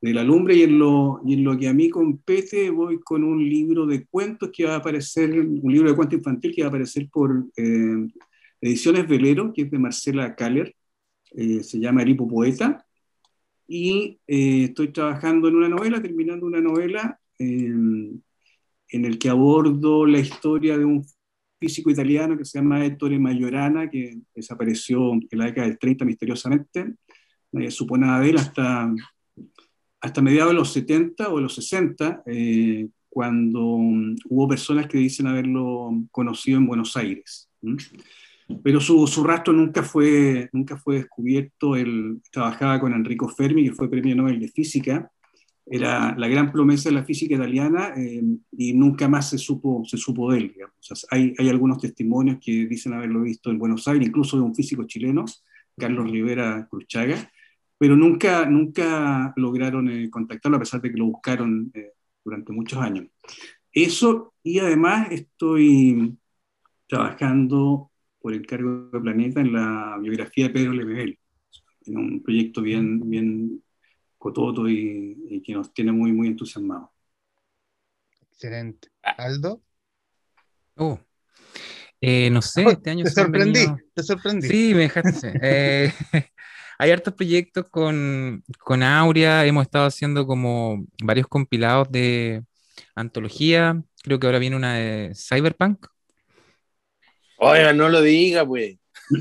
[0.04, 3.24] de la lumbre y en, lo, y en lo que a mí compete voy con
[3.24, 6.66] un libro de cuentos que va a aparecer, un libro de cuento infantil que va
[6.66, 8.06] a aparecer por eh,
[8.60, 10.74] Ediciones Velero, que es de Marcela Kaller,
[11.30, 12.84] eh, se llama El hipopoeta,
[13.66, 20.04] y eh, estoy trabajando en una novela, terminando una novela eh, en el que abordo
[20.04, 21.02] la historia de un
[21.58, 26.92] físico italiano que se llama Ettore Majorana, que desapareció en la década del 30 misteriosamente,
[27.52, 28.92] nadie supo nada de él hasta
[30.04, 34.98] hasta mediados de los 70 o de los 60, eh, cuando um, hubo personas que
[34.98, 37.48] dicen haberlo conocido en Buenos Aires.
[37.62, 37.78] ¿m?
[38.62, 41.74] Pero su, su rastro nunca fue, nunca fue descubierto.
[41.74, 45.10] Él trabajaba con Enrico Fermi, que fue premio Nobel de Física.
[45.64, 49.96] Era la gran promesa de la física italiana eh, y nunca más se supo, se
[49.96, 50.54] supo de él.
[50.62, 54.42] O sea, hay, hay algunos testimonios que dicen haberlo visto en Buenos Aires, incluso de
[54.42, 55.24] un físico chileno,
[55.78, 57.30] Carlos Rivera Cruchaga,
[57.84, 61.92] pero nunca, nunca lograron eh, contactarlo a pesar de que lo buscaron eh,
[62.24, 63.08] durante muchos años.
[63.70, 66.16] Eso, y además estoy
[66.88, 71.18] trabajando por encargo de Planeta en la biografía de Pedro Lemebel,
[71.84, 73.62] en un proyecto bien, bien
[74.16, 76.88] cototo y, y que nos tiene muy, muy entusiasmados.
[78.30, 78.88] Excelente.
[79.02, 79.60] Aldo,
[80.76, 80.98] Oh.
[82.00, 84.48] Eh, no sé, Oh, este año te sorprendí, venido- te sorprendí.
[84.48, 85.92] Sí, me dejaste.
[86.84, 92.42] Eh, hay hartos proyectos con, con Aurea, hemos estado haciendo como varios compilados de
[92.94, 95.86] antología, creo que ahora viene una de Cyberpunk.
[97.38, 98.76] Oiga, no lo diga, pues.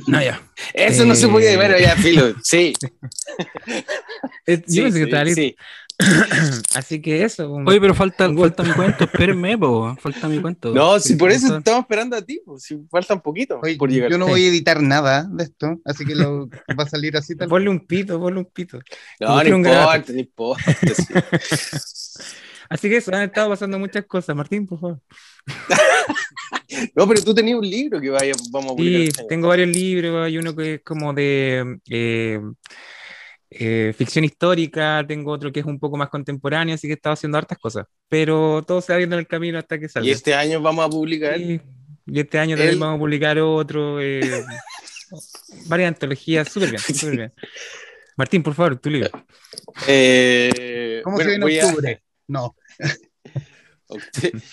[0.07, 0.41] No, ya.
[0.73, 1.29] Eso no se Eh.
[1.29, 2.33] puede ver, ya, filo.
[2.43, 2.73] Sí,
[4.45, 5.41] Eh, Yo sí, que estaba listo.
[5.41, 5.55] sí.
[6.75, 7.49] Así que eso.
[7.49, 10.73] como- Oye, pero falta, Un falta mi cuento, espérenme, po, falta mi cuento.
[10.73, 13.89] No, si por eso estamos esperando a ti, pues, si falta un poquito Oye, por
[13.89, 14.09] llegar.
[14.11, 17.35] yo no voy a editar nada de esto, así que lo, va a salir así
[17.35, 18.79] tal Ponle un pito, ponle un pito.
[19.19, 20.73] No, no un importa, no importa.
[20.73, 21.13] sí.
[22.69, 24.35] Así que eso, han estado pasando muchas cosas.
[24.35, 24.99] Martín, por favor.
[26.95, 29.13] No, pero tú tenías un libro que vaya, vamos a publicar.
[29.15, 32.39] Sí, tengo varios libros, hay uno que es como de eh,
[33.59, 37.13] eh, ficción histórica, tengo otro que es un poco más contemporáneo, así que he estado
[37.13, 40.07] haciendo hartas cosas, pero todo se va viendo en el camino hasta que salga.
[40.07, 41.37] Y este año vamos a publicar.
[41.37, 41.59] Sí,
[42.05, 44.43] y este año también El- vamos a publicar otro, eh,
[45.67, 46.81] varias antologías, súper bien,
[47.11, 47.33] súper bien.
[48.17, 49.09] Martín, por favor, tu libro.
[49.87, 52.03] eh, ¿Cómo bueno, se ve en voy a- octubre?
[52.27, 52.55] No,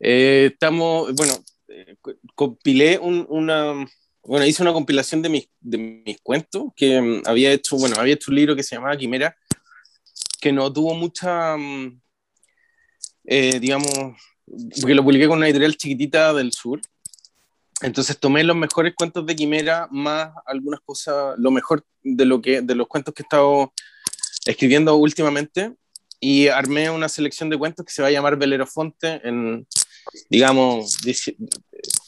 [0.00, 1.32] Eh, estamos, bueno,
[1.68, 3.84] eh, co- compilé un- una,
[4.28, 8.12] bueno, hice una compilación de mis, de mis cuentos que mm, había hecho, bueno, había
[8.12, 9.34] hecho un libro que se llamaba Quimera,
[10.38, 11.98] que no tuvo mucha, mm,
[13.24, 13.90] eh, digamos,
[14.80, 16.78] porque lo publiqué con una editorial chiquitita del sur.
[17.80, 22.60] Entonces tomé los mejores cuentos de Quimera más algunas cosas, lo mejor de, lo que,
[22.60, 23.72] de los cuentos que he estado
[24.44, 25.74] escribiendo últimamente
[26.20, 29.66] y armé una selección de cuentos que se va a llamar Belerofonte, en,
[30.28, 30.98] digamos,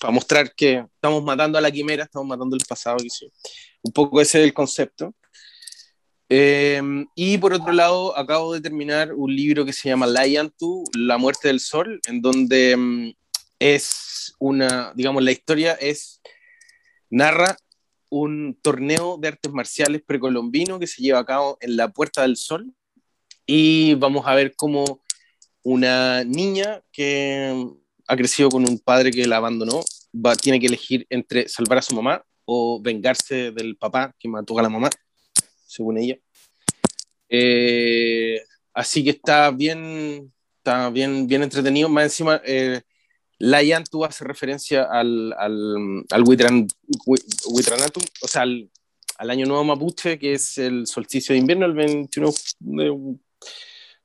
[0.01, 3.30] para mostrar que estamos matando a la quimera, estamos matando el pasado, que sí.
[3.82, 5.14] un poco ese es el concepto.
[6.28, 6.80] Eh,
[7.14, 11.48] y por otro lado, acabo de terminar un libro que se llama Layantu, La muerte
[11.48, 13.12] del sol, en donde mm,
[13.59, 16.22] es una, digamos, la historia es,
[17.11, 17.57] narra
[18.09, 22.36] un torneo de artes marciales precolombino que se lleva a cabo en la Puerta del
[22.36, 22.72] Sol,
[23.44, 25.03] y vamos a ver cómo
[25.62, 27.66] una niña que
[28.11, 29.80] ha crecido con un padre que la abandonó
[30.14, 34.58] va, tiene que elegir entre salvar a su mamá o vengarse del papá que mató
[34.58, 34.90] a la mamá,
[35.66, 36.18] según ella.
[37.28, 38.40] Eh,
[38.74, 41.88] así que está bien, está bien, bien entretenido.
[41.88, 42.80] Más encima, eh,
[43.38, 48.68] Layan tú hace referencia al, al, al Hui- Huitranatum, o sea, al,
[49.16, 53.16] al año nuevo mapuche, que es el solsticio de invierno, el 21 de-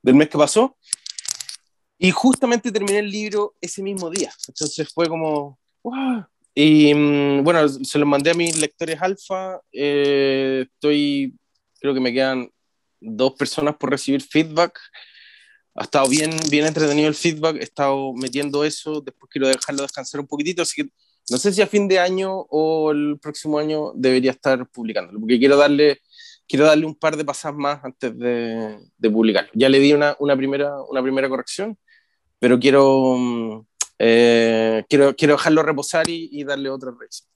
[0.02, 0.76] del mes que pasó.
[1.98, 4.32] Y justamente terminé el libro ese mismo día.
[4.48, 5.58] Entonces fue como,
[6.54, 9.60] Y mm, bueno, se los mandé a mis lectores alfa.
[9.72, 11.34] Eh, estoy,
[11.80, 12.50] creo que me quedan
[13.00, 14.78] dos personas por recibir feedback.
[15.74, 20.22] Ha estado bien, bien entretenido el feedback, he estado metiendo eso, después quiero dejarlo descansar
[20.22, 20.88] un poquitito, así que
[21.30, 25.38] no sé si a fin de año o el próximo año debería estar publicándolo, porque
[25.38, 26.00] quiero darle,
[26.48, 29.50] quiero darle un par de pasadas más antes de, de publicarlo.
[29.52, 31.76] Ya le di una, una, primera, una primera corrección,
[32.38, 33.66] pero quiero, mm,
[33.98, 37.28] eh, quiero, quiero dejarlo reposar y, y darle otra revisión.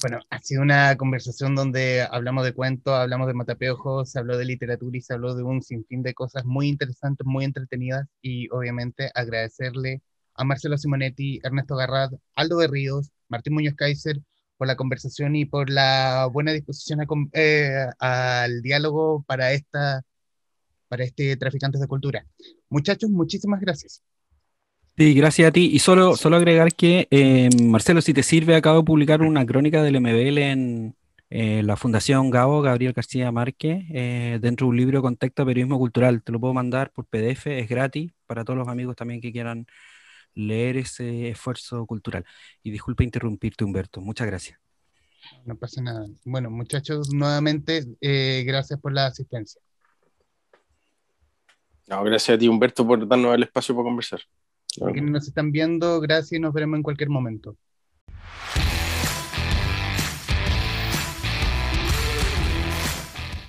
[0.00, 4.44] Bueno, ha sido una conversación donde hablamos de cuentos, hablamos de matapeojos, se habló de
[4.44, 9.10] literatura y se habló de un sinfín de cosas muy interesantes, muy entretenidas y obviamente
[9.12, 10.02] agradecerle
[10.34, 14.20] a Marcelo Simonetti, Ernesto Garrad, Aldo de Ríos, Martín Muñoz Kaiser
[14.56, 20.04] por la conversación y por la buena disposición a, eh, al diálogo para, esta,
[20.88, 22.26] para este Traficantes de Cultura.
[22.68, 24.02] Muchachos, muchísimas gracias.
[24.98, 25.70] Sí, gracias a ti.
[25.72, 29.80] Y solo, solo agregar que, eh, Marcelo, si te sirve, acabo de publicar una crónica
[29.80, 30.96] del MBL en
[31.30, 36.20] eh, la Fundación Gabo, Gabriel García Márquez, eh, dentro de un libro Contexto Periodismo Cultural.
[36.24, 39.68] Te lo puedo mandar por PDF, es gratis para todos los amigos también que quieran
[40.34, 42.24] leer ese esfuerzo cultural.
[42.64, 44.00] Y disculpe interrumpirte, Humberto.
[44.00, 44.58] Muchas gracias.
[45.44, 46.08] No pasa nada.
[46.24, 49.60] Bueno, muchachos, nuevamente, gracias por la asistencia.
[51.88, 54.20] No, gracias a ti, Humberto, por darnos el espacio para conversar.
[54.92, 57.56] Quienes nos están viendo, gracias y nos veremos en cualquier momento.